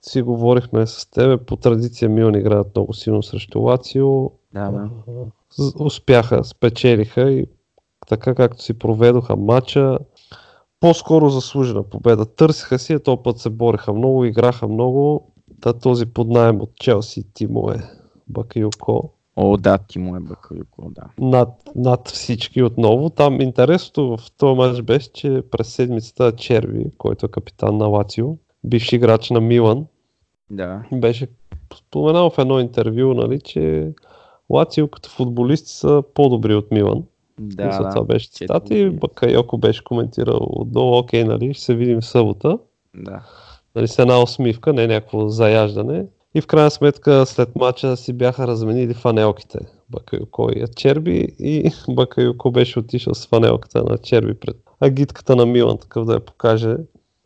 [0.08, 4.24] Си говорихме с тебе, по традиция Милан играят много силно срещу Лацио.
[4.54, 4.90] Да, да.
[5.80, 7.46] Успяха, спечелиха и
[8.08, 9.98] така както си проведоха матча,
[10.80, 12.26] по-скоро заслужена победа.
[12.26, 15.32] Търсиха си, а този път се бореха много, играха много.
[15.62, 17.78] Та този поднаем от Челси Тимо е
[18.28, 21.04] Бакайоко О, да, ти му е Бакалюко, да.
[21.20, 23.10] над, над всички отново.
[23.10, 28.28] Там интересното в този матч беше, че през седмицата Черви, който е капитан на Лацио,
[28.64, 29.86] бивши играч на Милан,
[30.52, 30.84] Да.
[30.94, 31.28] беше
[31.76, 33.92] споменал в едно интервю, нали, че
[34.50, 37.04] Лацио като футболисти са по-добри от Милан.
[37.40, 37.90] Да, Мисля, да.
[37.90, 38.90] това беше Че цитат това и.
[38.90, 42.58] Бакайоко беше коментирал отдолу, окей, нали, ще се видим в събота.
[42.96, 43.24] Да.
[43.76, 46.06] Нали, с една усмивка, не някакво заяждане.
[46.36, 49.60] И в крайна сметка след мача си бяха разменили фанелките.
[49.90, 55.78] Бакайоко и Черби и Бакайоко беше отишъл с фанелката на Черби пред агитката на Милан,
[55.78, 56.76] такъв да я покаже.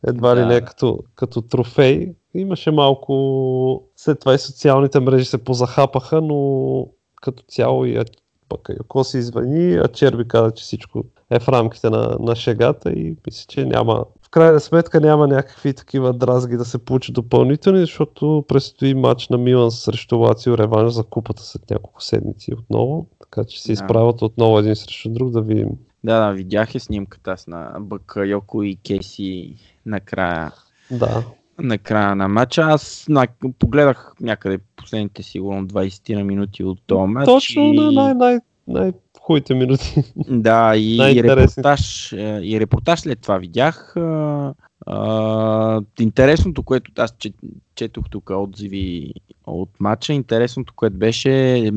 [0.08, 0.66] Едва ли Да, не да.
[0.66, 2.14] като, като трофей.
[2.34, 3.84] Имаше малко...
[3.96, 6.88] След това и социалните мрежи се позахапаха, но
[7.22, 8.04] като цяло и
[8.50, 13.15] Бакайоко се извини, а Черби каза, че всичко е в рамките на, на шегата и
[13.28, 18.46] мисля, че няма в крайна сметка няма някакви такива дразги да се получи допълнителни, защото
[18.48, 23.08] предстои матч на Милан срещу Лацио реванш за купата след няколко седмици отново.
[23.20, 23.74] Така че се Да.
[23.74, 25.70] изправят отново един срещу друг да видим.
[26.04, 30.52] Да, да, видях и снимката с на Бакайоко и Кейси накрая.
[30.91, 31.24] Да.
[31.62, 32.62] На края на матча.
[32.62, 33.28] Аз на,
[33.60, 37.26] погледах някъде последните сигурно 20 на минути от този матч.
[37.26, 40.04] Точно и, на най- най- най-хубавите минути.
[40.30, 43.97] Да, и, и репортаж, е, и репортаж след това видях.
[43.97, 44.54] А,
[44.86, 47.34] а, интересното, което аз чет,
[47.76, 49.13] четох тук отзиви
[49.45, 51.71] от матча, интересното, което беше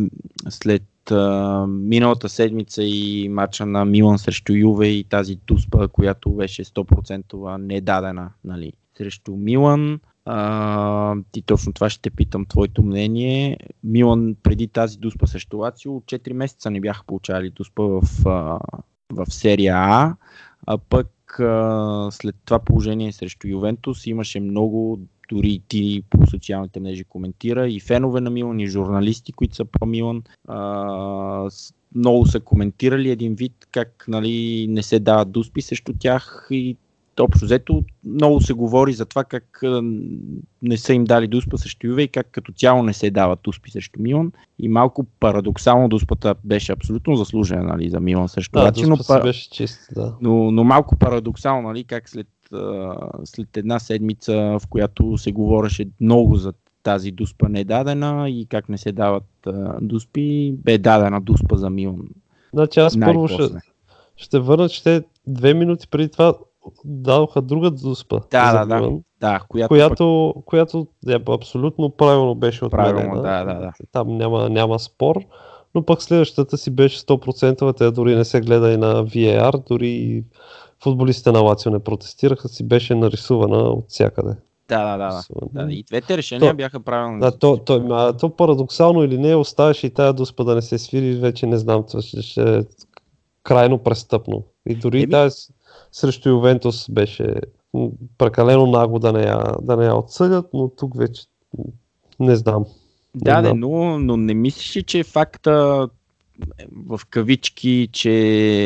[0.49, 6.65] след а, миналата седмица и матча на Милан срещу Юве и тази туспа, която беше
[6.65, 10.01] 100% недадена нали, срещу Милан.
[10.25, 13.59] А, и точно това ще те питам твоето мнение.
[13.85, 18.03] Милан преди тази дуспа срещу Лацио 4 месеца не бяха получавали дуспа в,
[19.13, 20.17] в серия А,
[20.67, 21.11] а пък
[22.11, 27.81] след това положение срещу Ювентус имаше много, дори и ти по социалните мрежи коментира, и
[27.81, 33.35] фенове на Милан, и журналисти, които са про Милан, а, с- много са коментирали един
[33.35, 36.77] вид как нали, не се дават дуспи срещу тях и
[37.23, 39.61] общо взето много се говори за това как
[40.63, 43.71] не са им дали дуспа срещу Юве и как като цяло не се дават дуспи
[43.71, 44.33] срещу Милан.
[44.59, 49.15] И малко парадоксално дуспата беше абсолютно заслужена нали, за Милан срещу Да, Лацио, но, дуспа
[49.15, 50.15] си па- беше чист, да.
[50.21, 52.29] но, но малко парадоксално, нали, как след,
[53.25, 58.47] след една седмица, в която се говореше много за тази дуспа не е дадена и
[58.47, 62.09] как не се дават а, дуспи, бе дадена дуспа за Милан.
[62.53, 63.43] Значи аз първо ще,
[64.17, 66.35] ще върна, че те две минути преди това
[66.85, 68.21] дадоха друга дуспа.
[68.31, 68.77] Да, за да, да.
[68.81, 72.95] Милан, Да, която, която, която е, абсолютно правилно беше отменена.
[72.95, 73.73] Правилно, да, да, да.
[73.93, 75.17] Там няма, няма спор.
[75.75, 80.25] Но пък следващата си беше 100%, тя дори не се гледа и на VAR, дори
[80.83, 84.37] футболистите на Лацио не протестираха, си беше нарисувана от всякъде.
[84.69, 85.23] Да, да,
[85.53, 85.65] да.
[85.65, 85.73] да.
[85.73, 87.21] И двете решения То- бяха правилни.
[87.21, 90.79] Да, то, то, а, то парадоксално или не, оставаше и тая дуспа да не се
[90.79, 92.65] свири, вече не знам, ще, ще
[93.45, 94.45] крайно престъпно.
[94.67, 95.51] И дори Еми- тая с-
[95.93, 97.35] срещу Ювентус беше
[98.19, 101.23] прекалено нагло да не, я, да не я отсъдят, но тук вече
[102.21, 102.65] не знам.
[103.15, 103.61] Да, Не да, знам.
[103.61, 105.87] но, но не мислиш ли, че факта
[106.59, 108.15] е, в кавички, че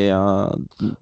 [0.09, 0.51] а,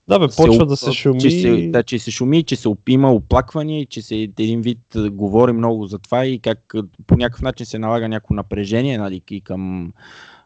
[0.08, 1.20] Да, бе, се почва оп- да се шуми.
[1.20, 4.78] Че се, да, че се шуми, че се има оплаквания че се един вид
[5.10, 6.74] говори много за това и как
[7.06, 9.92] по някакъв начин се налага някакво напрежение нали, и към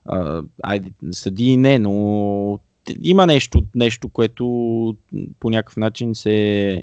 [0.04, 2.58] а, айде, съди и не, но
[3.02, 4.44] има нещо, нещо, което
[5.40, 6.82] по някакъв начин се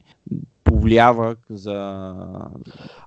[0.64, 2.14] повлиява за...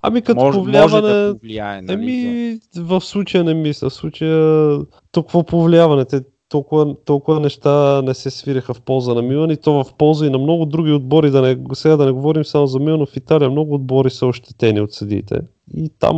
[0.02, 1.02] Ами като може, повлияване...
[1.02, 1.82] може да повлияе.
[1.82, 1.92] Нали.
[1.92, 3.90] Еми, в случая не мисля.
[3.90, 4.78] В случая
[5.12, 6.04] толкова повлияване.
[6.04, 10.26] Те толкова, толкова неща не се свиреха в полза на Милан и то в полза
[10.26, 11.30] и на много други отбори.
[11.30, 14.26] Да не, сега да не говорим само за Милан, но в Италия много отбори са
[14.26, 15.40] ощетени от съдиите.
[15.74, 16.16] И там,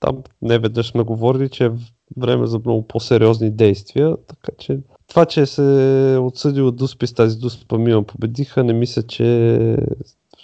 [0.00, 1.70] там не веднъж сме говорили, че е
[2.16, 4.16] време за много по-сериозни действия.
[4.28, 4.78] Така че
[5.08, 9.76] това, че се отсъди от Дуспи с тази Дуспа Милан победиха, не мисля, че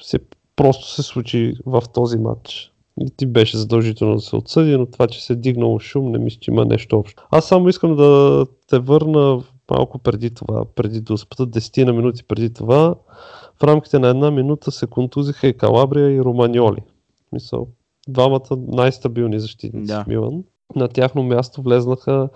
[0.03, 0.19] се,
[0.57, 2.73] просто се случи в този матч.
[3.01, 6.19] И ти беше задължително да се отсъди, но това, че се е дигнало шум, не
[6.19, 7.27] мисля, че има нещо общо.
[7.31, 12.53] Аз само искам да те върна малко преди това, преди Дуспата, 10 на минути преди
[12.53, 12.95] това.
[13.61, 16.83] В рамките на една минута се контузиха и Калабрия и Романьоли.
[17.33, 17.69] Мисъл,
[18.09, 20.05] двамата най-стабилни защитници Да.
[20.09, 20.45] Милан.
[20.77, 22.29] На тяхно място влезнаха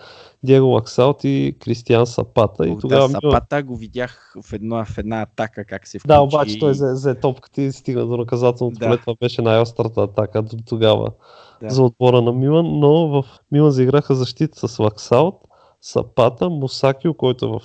[0.43, 2.69] Диего Лаксаут и Кристиан Сапата.
[2.69, 6.09] И тогава да, Сапата го видях в една, в една атака как се включи.
[6.09, 8.87] Да, обаче той взе, взе топката и стигна до наказателното Да.
[8.87, 8.99] поле.
[8.99, 11.11] Това беше най-острата атака до тогава
[11.63, 11.71] Да.
[11.71, 15.35] за отбора на Милан, но в Милан заиграха защита с Лаксаут,
[15.81, 17.61] Сапата, Мусакио, който е в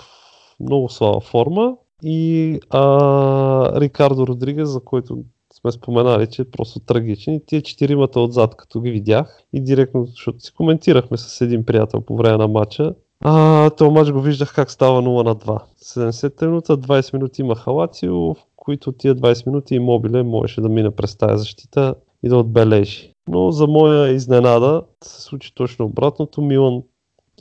[0.59, 5.17] много слаба форма и а, Рикардо Родригес, за който
[5.61, 7.33] сме споменали, че просто трагичен.
[7.33, 12.01] И тия четиримата отзад, като ги видях и директно, защото си коментирахме с един приятел
[12.01, 15.61] по време на матча, а, този матч го виждах как става 0 на 2.
[15.83, 20.69] 70 минута, 20 минути има Халацио, в които тия 20 минути и Мобиле можеше да
[20.69, 23.13] мине през тази защита и да отбележи.
[23.27, 26.41] Но за моя изненада се случи точно обратното.
[26.41, 26.83] Милан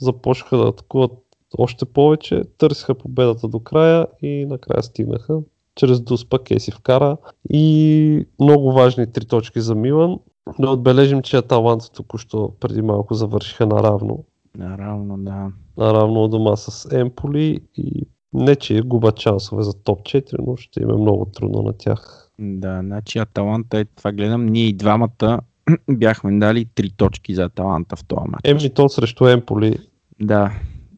[0.01, 1.11] започнаха да атакуват
[1.57, 5.39] още повече, търсиха победата до края и накрая стигнаха.
[5.79, 7.17] Чрез Дуспа Кеси вкара
[7.49, 10.19] и много важни три точки за Милан.
[10.59, 14.23] Да отбележим, че Аталанта току-що преди малко завършиха наравно.
[14.57, 15.51] Наравно, да.
[15.77, 20.89] Наравно дома с Емполи и не, че губят шансове за топ 4, но ще им
[20.89, 22.31] е много трудно на тях.
[22.39, 24.45] Да, значи Аталанта е това гледам.
[24.45, 25.41] Ние и двамата
[25.91, 28.41] бяхме дали три точки за Аталанта в този матч.
[28.43, 29.77] Еми то срещу Емполи,
[30.21, 30.51] Да,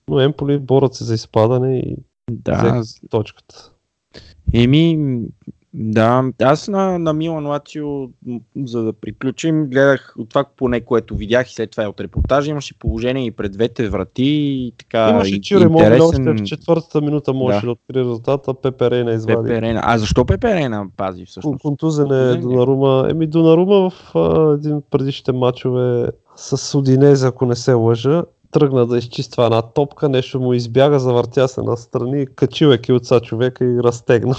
[0.10, 1.98] но Емполи борят се за изпадане и
[2.32, 2.84] да.
[3.10, 3.72] точката.
[4.54, 5.20] Еми,
[5.74, 7.88] да, аз на, на Милан Лацио,
[8.66, 12.52] за да приключим, гледах от това поне, което видях и след това и от репортажа,
[12.52, 16.48] имаше положение и пред двете врати и така Имаше и- Чиро Имобиле още интересен в
[16.48, 17.66] четвъртата минута можеше Да.
[17.66, 19.48] да, открие резултата, Пепе Рейна извади.
[19.50, 19.82] Пеперена.
[19.84, 21.62] А защо Пеперена пази всъщност?
[21.62, 22.42] Контузен е ли?
[22.42, 23.08] Донарума.
[23.10, 28.88] Еми Донарума в а, един от предишните матчове с Удинезе, ако не се лъжа, тръгна
[28.88, 33.84] да изчиства една топка, нещо му избяга, завъртя се настрани, качил е килца човека и
[33.84, 34.36] разтегна.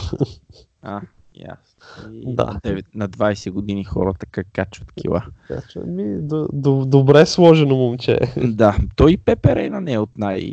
[0.82, 1.00] А,
[1.34, 2.12] ясно.
[2.12, 2.44] И Да.
[2.44, 5.24] На, 9, на 20 години хората как качват кила.
[5.48, 8.18] Така че, Ами, до, до, добре сложено момче.
[8.44, 10.50] да, той и Пеперена не е от най...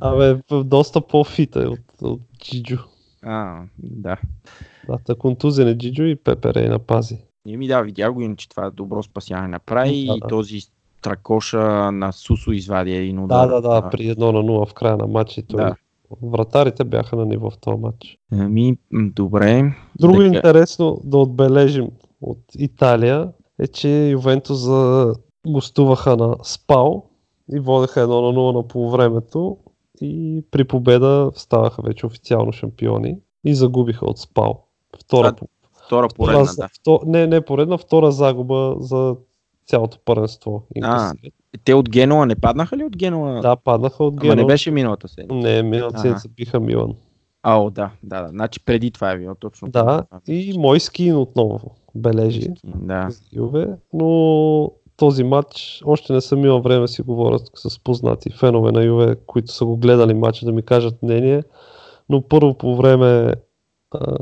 [0.00, 2.78] Абе, доста по-фита е от, от Джиджо.
[3.22, 4.16] А, да.
[4.88, 7.18] Да, та контузен е Джиджо и Пепе Рейна пази.
[7.46, 10.28] И ми да, видях го, иначе това добро спасяване направи Да, и да.
[10.28, 10.60] този
[11.02, 11.58] Тракоша
[11.92, 13.48] на Сусо извади един Да, удар.
[13.48, 15.42] да, да, при 1 на 0 в края на матча.
[15.42, 15.74] Да.
[16.22, 18.18] Вратарите бяха на ниво в този матч.
[18.32, 19.74] Ами, добре.
[20.00, 21.88] Друго Дека- интересно да отбележим
[22.20, 23.28] от Италия
[23.58, 25.14] е, че Ювентус за...
[25.46, 27.04] гостуваха на Спал
[27.52, 29.56] и водеха 1 на 0 на полувремето
[30.00, 34.64] и при победа ставаха вече официално шампиони и загубиха от Спал.
[35.00, 35.48] Втора, А, Втора
[35.80, 36.68] втора, поредна, за- да.
[36.68, 39.16] вто- не, не поредна, втора загуба за
[39.70, 40.62] цялото първенство.
[40.74, 41.34] инкасират.
[41.64, 43.40] Те от Генуа не паднаха ли от Генуа?
[43.40, 44.36] Да, паднаха от Ама Генуа.
[44.36, 45.48] не беше миналата седмица.
[45.48, 46.94] Не, миналата седмица биха Милан.
[47.42, 48.28] А, о, да, да, да.
[48.28, 49.68] Значи преди това е било точно.
[49.68, 50.04] Да, това.
[50.28, 52.48] и мой скин отново бележи.
[52.64, 53.08] Да.
[53.32, 58.72] Юве, но този матч още не съм имал време да си говорят с познати фенове
[58.72, 61.42] на Юве, които са го гледали матча да ми кажат мнение,
[62.08, 63.32] но първо по време
[63.90, 64.16] а,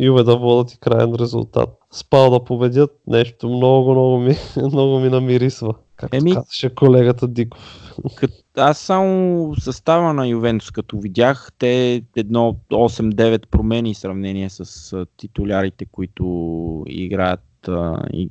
[0.00, 1.68] Юве да водят и крайен резултат.
[1.92, 4.34] Спал да победят, нещо много, много ми,
[4.72, 5.74] много ми намирисва.
[5.96, 7.94] Както Еми- казваше колегата Диков.
[8.14, 15.06] Кът, аз само състава на Ювентус, като видях, те едно 8-9 промени в сравнение с
[15.16, 17.68] титулярите, които играят
[18.12, 18.28] и,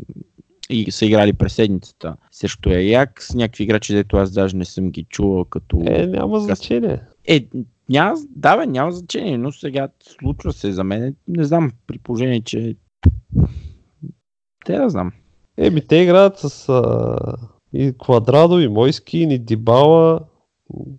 [0.69, 3.33] и са играли през седмицата срещу Аякс.
[3.33, 5.81] Някакви играчи, дето аз даже не съм ги чувал като...
[5.85, 7.01] Е, няма значение.
[7.27, 7.45] Е,
[7.89, 11.15] няма, да бе, няма значение, но сега случва се за мен.
[11.27, 12.75] Не знам, при положение, че...
[14.65, 15.11] Те да знам.
[15.57, 17.17] Еми, те играят с а,
[17.73, 20.19] и Квадрадо, и Мойскин, и Дибала,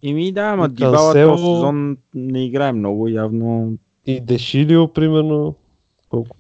[0.03, 3.73] Ими да, ама Дибала този сезон не играе много, явно.
[4.07, 5.55] и Дешилио, примерно.
[6.09, 6.37] Колко...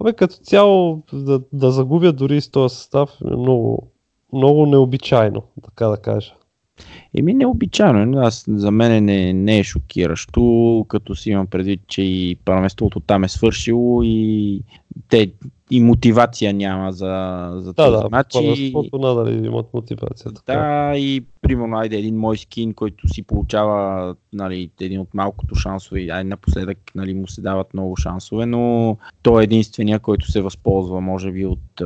[0.00, 3.90] Абе, като цяло да, да загубят дори с този състав е много,
[4.32, 6.34] много необичайно, така да кажа.
[7.18, 8.18] Еми необичайно.
[8.18, 13.24] Аз, за мен не, не е шокиращо, като си имам предвид, че и първенството там
[13.24, 14.60] е свършило и
[15.08, 15.32] те
[15.70, 18.34] и мотивация няма за, за Да, този да, матч.
[18.34, 20.32] и- надали имат мотивация.
[20.32, 20.52] Така.
[20.52, 26.08] Да, и примерно, айде един мой скин, който си получава нали, един от малкото шансове,
[26.08, 31.00] ай напоследък нали, му се дават много шансове, но той е единствения, който се възползва,
[31.00, 31.80] може би, от,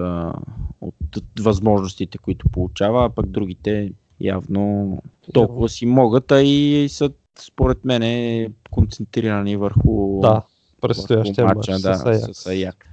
[0.80, 0.94] от
[1.40, 3.92] възможностите, които получава, а пък другите
[4.24, 4.98] явно
[5.32, 10.42] толкова си могат, а и са, според мен, концентрирани върху, Да,
[10.80, 12.38] предстоящия матч да, с Аякс.
[12.38, 12.88] с Аякс.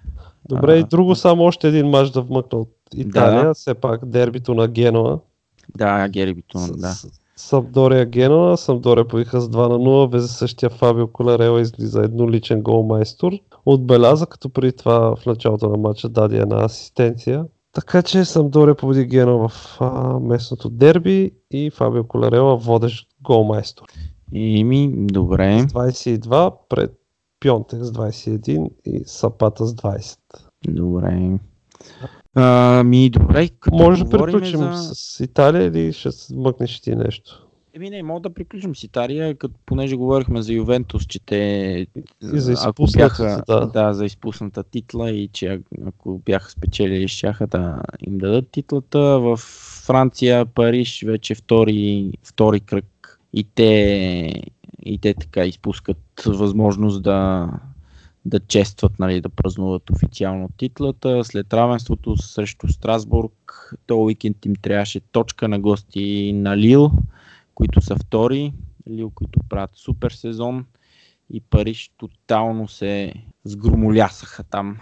[0.49, 3.53] Добре, А, и друго само още един матч да вмъкна от Италия, Да.
[3.53, 5.19] все пак дербито на Генуа.
[5.77, 6.93] Да, Гери Битон, да.
[7.35, 12.83] Самдория Генуа, Самдория поиха с 2 на 0, без същия Фабио Коларела излиза едноличен гол
[12.83, 13.31] майстор.
[13.65, 17.45] Отбеляза, като преди това в началото на матча даде една асистенция.
[17.73, 23.85] Така че Самдория победи Гено в а, местното дерби и Фабио Коларела водещ голмайстор.
[24.33, 25.59] И ми, добре.
[25.59, 26.91] С 22 пред
[27.39, 30.17] Пьонтек с 21 и Сапата с 20.
[30.67, 31.39] Добре.
[32.35, 33.49] А, ми, добре.
[33.71, 34.95] Може да приключим за...
[34.95, 37.47] с Италия или ще мъкнеш ти нещо?
[37.73, 41.87] Еми не, мога да приключим с Италия, като понеже говорихме за Ювентус, че те
[42.33, 43.65] И за ако бяха, да.
[43.65, 48.99] да, за изпусната титла и че ако бяха спечелили, щяха да им дадат титлата.
[48.99, 49.37] В
[49.85, 54.43] Франция, Париж вече втори, втори кръг и те,
[54.83, 57.49] и те така изпускат възможност да,
[58.25, 61.23] да честват, нали, да празнуват официално титлата.
[61.23, 66.91] След равенството срещу Страсбург, този уикенд им трябваше точка на гости на Лил,
[67.55, 68.53] които са втори.
[68.89, 70.65] Лил, които правят супер сезон
[71.29, 74.77] и Париж тотално се сгромолясаха там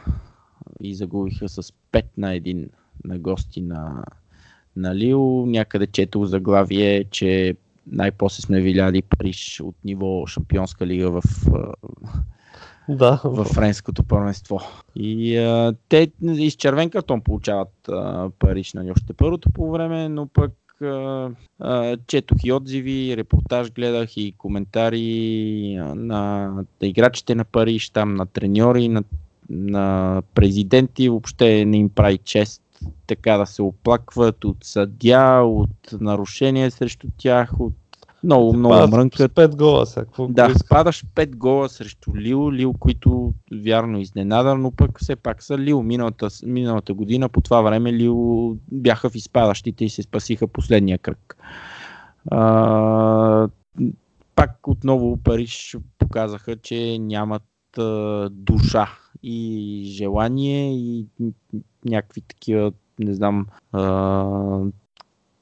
[0.81, 2.69] и загубиха с 5 на 1
[3.05, 4.03] на гости на,
[4.75, 5.45] на Лил.
[5.47, 7.55] Някъде чето заглавие, че
[7.87, 11.21] най-после сме видяли Париж от ниво Шампионска лига в,
[12.89, 14.59] Да, в френското първенство.
[14.95, 20.09] И а, те и с червен картон получават а, Париж нали, още първото по време,
[20.09, 20.51] но пък
[22.07, 26.51] четох и отзиви, репортаж гледах и коментари на
[26.81, 29.03] играчите на Париж, там на треньори, на,
[29.49, 32.61] на президенти, въобще не им прави чест
[33.07, 37.73] така да се оплакват от съдя, от нарушения срещу тях, от
[38.23, 39.31] много, много Падат мрънкат.
[39.31, 40.05] С 5 гола сега.
[40.05, 45.43] Какво Да, падаш 5 гола срещу Лил, Лил, които вярно изненада, но пък все пак
[45.43, 45.83] са Лил.
[45.83, 51.37] Миналата, миналата година по това време Лил бяха в изпадащите и се спасиха последния кръг.
[52.31, 53.47] А,
[54.35, 58.87] пак отново Париж показаха, че нямат а, душа
[59.23, 61.07] и желание и
[61.85, 64.59] някакви такива, не знам, а,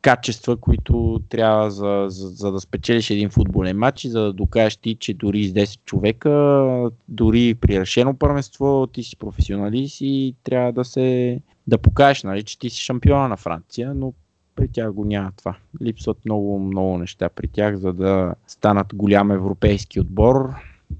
[0.01, 4.77] качества, които трябва за, за, за да спечелиш един футболен матч и за да докажеш
[4.77, 10.71] ти, че дори с 10 човека, дори при решено първенство, ти си професионалист и трябва
[10.71, 14.13] да се да покажеш, нали, че ти си шампиона на Франция, но
[14.55, 15.55] при тях го няма това.
[15.81, 20.53] Липсват много, много неща при тях, за да станат голям европейски отбор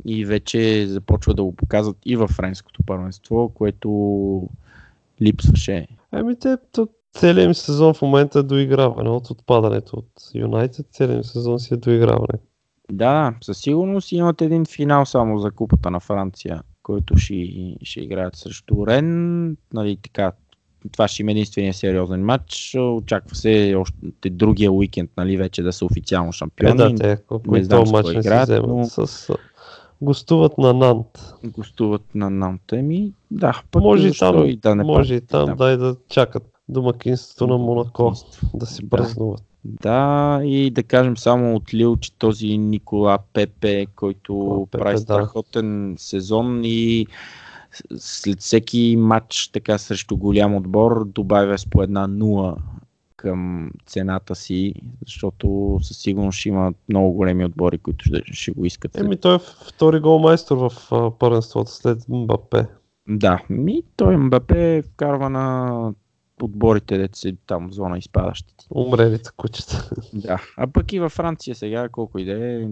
[0.06, 4.50] и вече започва да го показват и в френското първенство, което
[5.22, 6.88] липсваше Еми те, то,
[7.18, 10.86] целият им сезон в момента е доиграване от отпадането от Юнайтед.
[10.92, 12.40] Целият им сезон си е доиграване.
[12.92, 17.48] Да, със сигурност имат един финал само за Купата на Франция, който ще,
[17.84, 19.58] ще играят срещу Рен.
[19.74, 20.32] Нали, така,
[20.92, 22.76] това ще има единствения сериозен матч.
[22.80, 23.96] Очаква се още
[24.30, 26.78] другия уикенд нали, вече да са официално Е, шампиони.
[26.78, 28.70] да, те, не знам матч не играят, вземат.
[28.70, 29.34] но- С,
[30.02, 31.34] гостуват на Нант.
[31.44, 33.14] Гостуват на Нанта ми.
[33.32, 35.56] Да, пък Може и там, и да не може и там, да.
[35.56, 38.14] дай да чакат домакинството на Монако
[38.54, 38.90] да си Да.
[38.90, 39.44] празнуват.
[39.66, 44.96] Да, и да кажем само от Лил, че този Никола Пепе, който О, Пепе, прави
[44.96, 45.02] да.
[45.02, 47.08] страхотен сезон и
[47.98, 52.56] след всеки матч така срещу голям отбор добавя с по една нула
[53.16, 54.74] към цената си,
[55.06, 58.98] защото със сигурност ще има много големи отбори, които ще, ще го искат.
[58.98, 60.72] Еми той е втори голмайстор в
[61.20, 62.66] първенството след Мбапе.
[63.10, 65.94] Да, ми той Мбапе вкарва на
[66.42, 68.66] отборите, дете си там зона изпадащите.
[68.70, 69.90] Умрелите кучета.
[70.14, 72.68] Да, а пък и във Франция сега, колко и да е,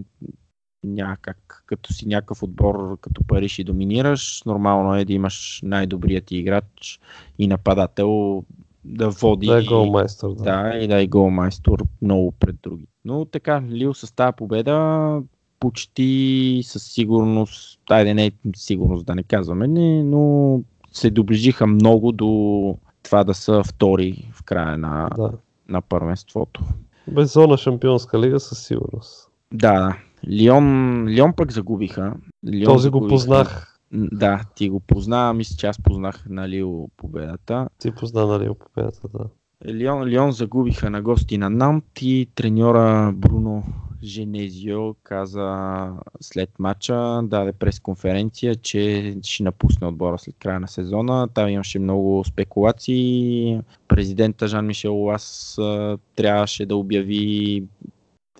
[0.84, 1.62] няма как.
[1.66, 7.00] Като си някакъв отбор, като Париж и доминираш, нормално е да имаш най-добрият ти играч
[7.38, 8.44] и нападател
[8.84, 9.46] да води.
[9.46, 10.34] да е голмайстор.
[10.34, 10.42] Да.
[10.42, 12.86] Да, и да е голмайстор много пред други.
[13.04, 15.22] Но така, Лил с тази победа
[15.60, 20.60] почти със сигурност, айде не сигурност да не казваме, не, но
[20.92, 25.32] се доближиха много до това да са втори в края на, да.
[25.68, 26.64] на първенството.
[27.08, 29.28] Без зона Шампионска лига със сигурност.
[29.52, 29.96] Да.
[30.28, 32.14] Лион, Лион пък загубиха.
[32.46, 33.14] Лион Този го загубиха.
[33.14, 33.78] познах.
[33.92, 37.68] М, Да, ти го позна, мисля, че аз познах на Лио победата.
[37.78, 39.24] Ти позна нали победата, да.
[39.72, 43.64] Лион, Лион загубиха на гости на Нант и треньора Бруно
[44.02, 45.90] Женезио каза
[46.20, 51.28] след матча, даде пресконференция, че ще напусне отбора след края на сезона.
[51.34, 53.60] Там имаше много спекулации.
[53.88, 57.64] Президента Жан-Мишел Лас а, трябваше да обяви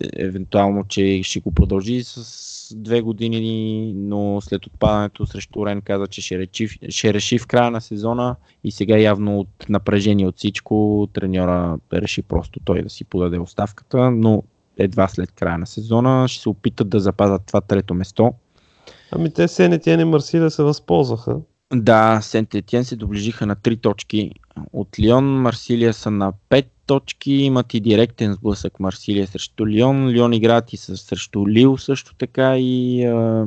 [0.01, 6.07] е, евентуално, че ще го продължи с две години, но след отпадането срещу Рен каза,
[6.07, 10.37] че ще реши, ще реши в края на сезона и сега явно от напрежение от
[10.37, 14.43] всичко треньора реши просто той да си подаде оставката, но
[14.77, 18.33] едва след края на сезона ще се опитат да запазят това трето место.
[19.11, 21.37] Ами те Сен Етиен и Марсилия се възползваха.
[21.73, 24.31] Да, Сент Етиен се доближиха на 3 точки
[24.73, 30.09] от Лион, Марсилия са на 5 точки, имат и директен сблъсък Марсилия срещу Лион.
[30.09, 33.45] Лион играят и с- срещу Лил също така и а,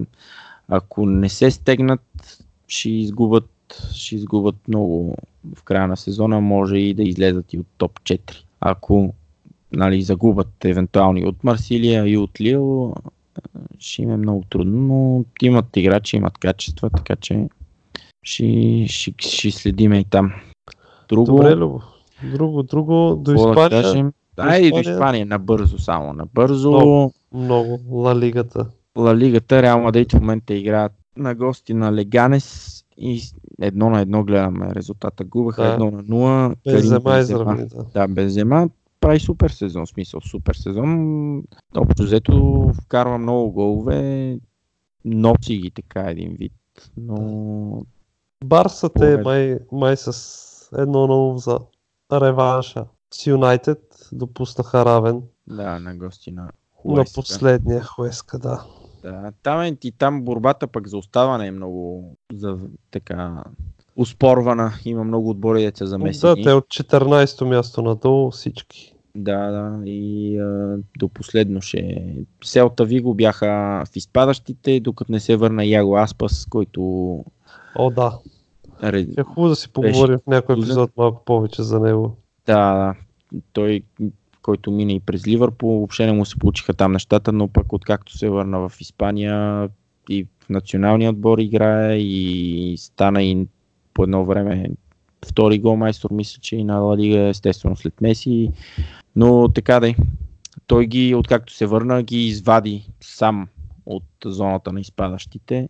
[0.68, 5.16] ако не се стегнат, ще изгубят, ще изгубят много
[5.56, 8.20] в края на сезона, може и да излезат и от топ 4.
[8.60, 9.14] Ако
[9.72, 12.94] нали, загубят евентуални от Марсилия и от Лил,
[13.78, 17.48] ще им е много трудно, но имат играчи, имат качества, така че
[18.22, 20.32] ще, ще, ще следиме и там.
[21.08, 21.80] Друго, Добре, Любо.
[22.32, 24.12] Друго, друго, до да Испания?
[24.36, 25.26] Да, и до Испания.
[25.26, 26.12] Набързо само.
[26.12, 26.70] Набързо.
[26.70, 27.12] Много.
[27.34, 27.80] много.
[27.90, 28.66] Ла Лигата.
[28.98, 33.22] Ла Лигата, Реал Мадрид в момента играят на гости на Леганес и
[33.60, 35.24] едно на едно гледаме резултата.
[35.24, 35.72] Губаха Да.
[35.72, 36.54] едно на нула.
[36.64, 37.20] Карим Бензема Бензема.
[37.20, 37.84] изравни, да.
[37.94, 38.68] Да, Бензема
[39.00, 41.42] прави супер сезон, смисъл супер сезон.
[41.76, 44.38] Общо взето вкарва много голове,
[45.04, 46.52] носи ги така един вид,
[46.96, 47.82] но
[48.40, 49.24] те Поглед.
[49.24, 51.58] май, май с едно ново за
[52.12, 52.86] реванша.
[53.14, 57.14] С Юнайтед допуснаха равен да, на гости на на Хуеска.
[57.14, 58.64] последния Хуеска, да.
[59.02, 62.58] Да, там, е, и там борбата пък за оставане е много за,
[62.90, 63.44] така
[64.00, 64.72] успорвана.
[64.84, 68.94] Има много отбори деца за Да, те от 14-то място надолу всички.
[69.14, 72.04] Да, да, и а, до последно ще...
[72.44, 76.80] Селта Виго бяха в изпадащите, докато не се върна Яго Аспас, който...
[77.78, 78.18] О, да.
[78.82, 82.16] ре- Е хубаво да си поговорим в някой епизод малко повече за него.
[82.46, 82.94] Да, да,
[83.52, 83.82] той,
[84.42, 88.12] който мина и през Ливърпул, въобще не му се получиха там нещата, но пък откакто
[88.18, 89.68] се върна в Испания
[90.08, 93.46] и в националния отбор играе и стана и
[93.94, 94.70] по едно време
[95.26, 98.50] втори гол майстор, мисля, че и на Ла Лига, естествено след Меси.
[99.16, 99.94] Но така да.
[100.66, 103.48] Той ги, откакто се върна, ги извади сам
[103.86, 105.68] от зоната на изпадащите.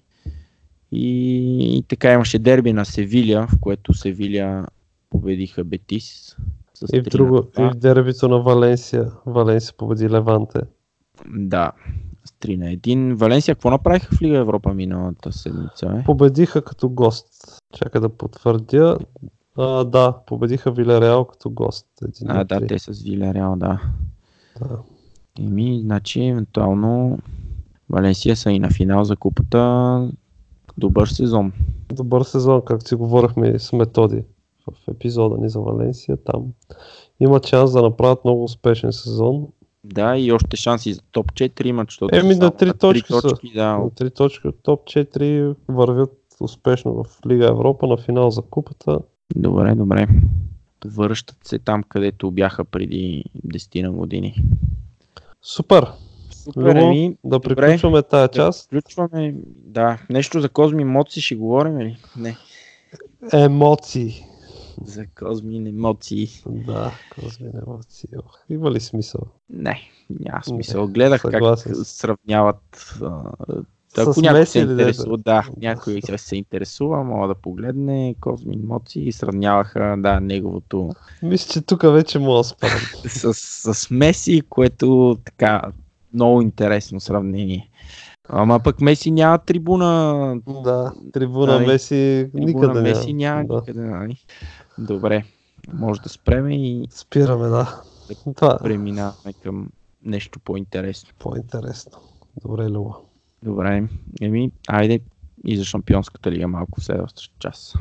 [0.92, 4.66] И, и така имаше дерби на Севиля, в което Севиля
[5.10, 6.36] победиха Бетис.
[6.74, 7.72] С И в, 3 друго, и 2.
[7.72, 9.12] в дербито на Валенсия.
[9.26, 10.60] Валенсия победи Леванте.
[11.26, 11.72] Да,
[12.24, 13.14] с 3 на 1.
[13.14, 15.96] Валенсия, какво направиха в Лига Европа миналата седмица?
[16.00, 16.04] Е?
[16.04, 17.26] Победиха като гост.
[17.74, 18.98] Чака да потвърдя.
[19.56, 21.86] А, да, победиха Вилереал като гост.
[22.02, 23.80] Един А, да, те с Вилереал, да.
[24.60, 24.78] Да.
[25.38, 27.18] Еми, значи, евентуално
[27.90, 30.10] Валенсия са и на финал за купата.
[30.78, 31.52] Добър сезон.
[31.92, 34.24] Добър сезон, както си говорихме с методи
[34.70, 36.16] в епизода ни за Валенсия.
[36.24, 36.52] Там
[37.20, 39.46] има шанс да направят много успешен сезон.
[39.84, 43.22] Да, и още шанси за топ 4 имат, защото Еми, на само три точки са.
[43.22, 48.30] точки, да, На три точки от топ 4 вървят успешно в Лига Европа на финал
[48.30, 48.98] за купата.
[49.36, 50.08] Добре, добре.
[50.86, 54.34] Връщат се там, където бяха преди 10 на години.
[55.42, 55.86] Супер!
[56.30, 57.54] Супер, Любо, еми, да добре.
[57.56, 58.64] приключваме тази част.
[58.64, 61.96] Включваме, да, нещо за Козми Моци ще говорим ли?
[62.16, 62.36] Не,
[63.32, 64.24] Емоции.
[64.84, 66.28] За Козми емоции.
[66.46, 68.08] Да, Козмин емоции.
[68.18, 69.20] Ох, има ли смисъл?
[69.50, 69.80] Не,
[70.20, 70.88] няма Не, смисъл.
[70.88, 72.94] Гледах съгласен как сравняват.
[73.02, 73.22] А,
[73.94, 74.70] С ако някой се дето?
[74.72, 80.90] интересува, да, някой се, интересува, мога да погледне Козмин Моци и сравняваха, да, неговото
[81.22, 82.68] Мисля, че тук вече мога да
[83.08, 83.34] с,
[83.74, 85.62] с Меси, което така
[86.14, 87.70] много интересно сравнение.
[88.28, 90.34] Ама пък Меси няма трибуна.
[90.64, 93.54] да, трибуна Нали, Меси Трибуна никъде Меси няма Да.
[93.54, 93.80] никъде.
[93.80, 94.16] Нали?
[94.80, 95.24] Добре,
[95.72, 96.86] може да спреме и...
[96.90, 97.82] Спираме, да.
[98.36, 98.58] Това...
[98.60, 98.64] Е.
[98.64, 99.68] Преминаваме към
[100.04, 101.10] нещо по-интересно.
[101.18, 101.98] По-интересно.
[102.42, 102.96] Добре, Люба.
[103.42, 103.88] Добре,
[104.20, 105.00] еми, айде
[105.44, 107.76] и за Шампионската лига малко в следващата част.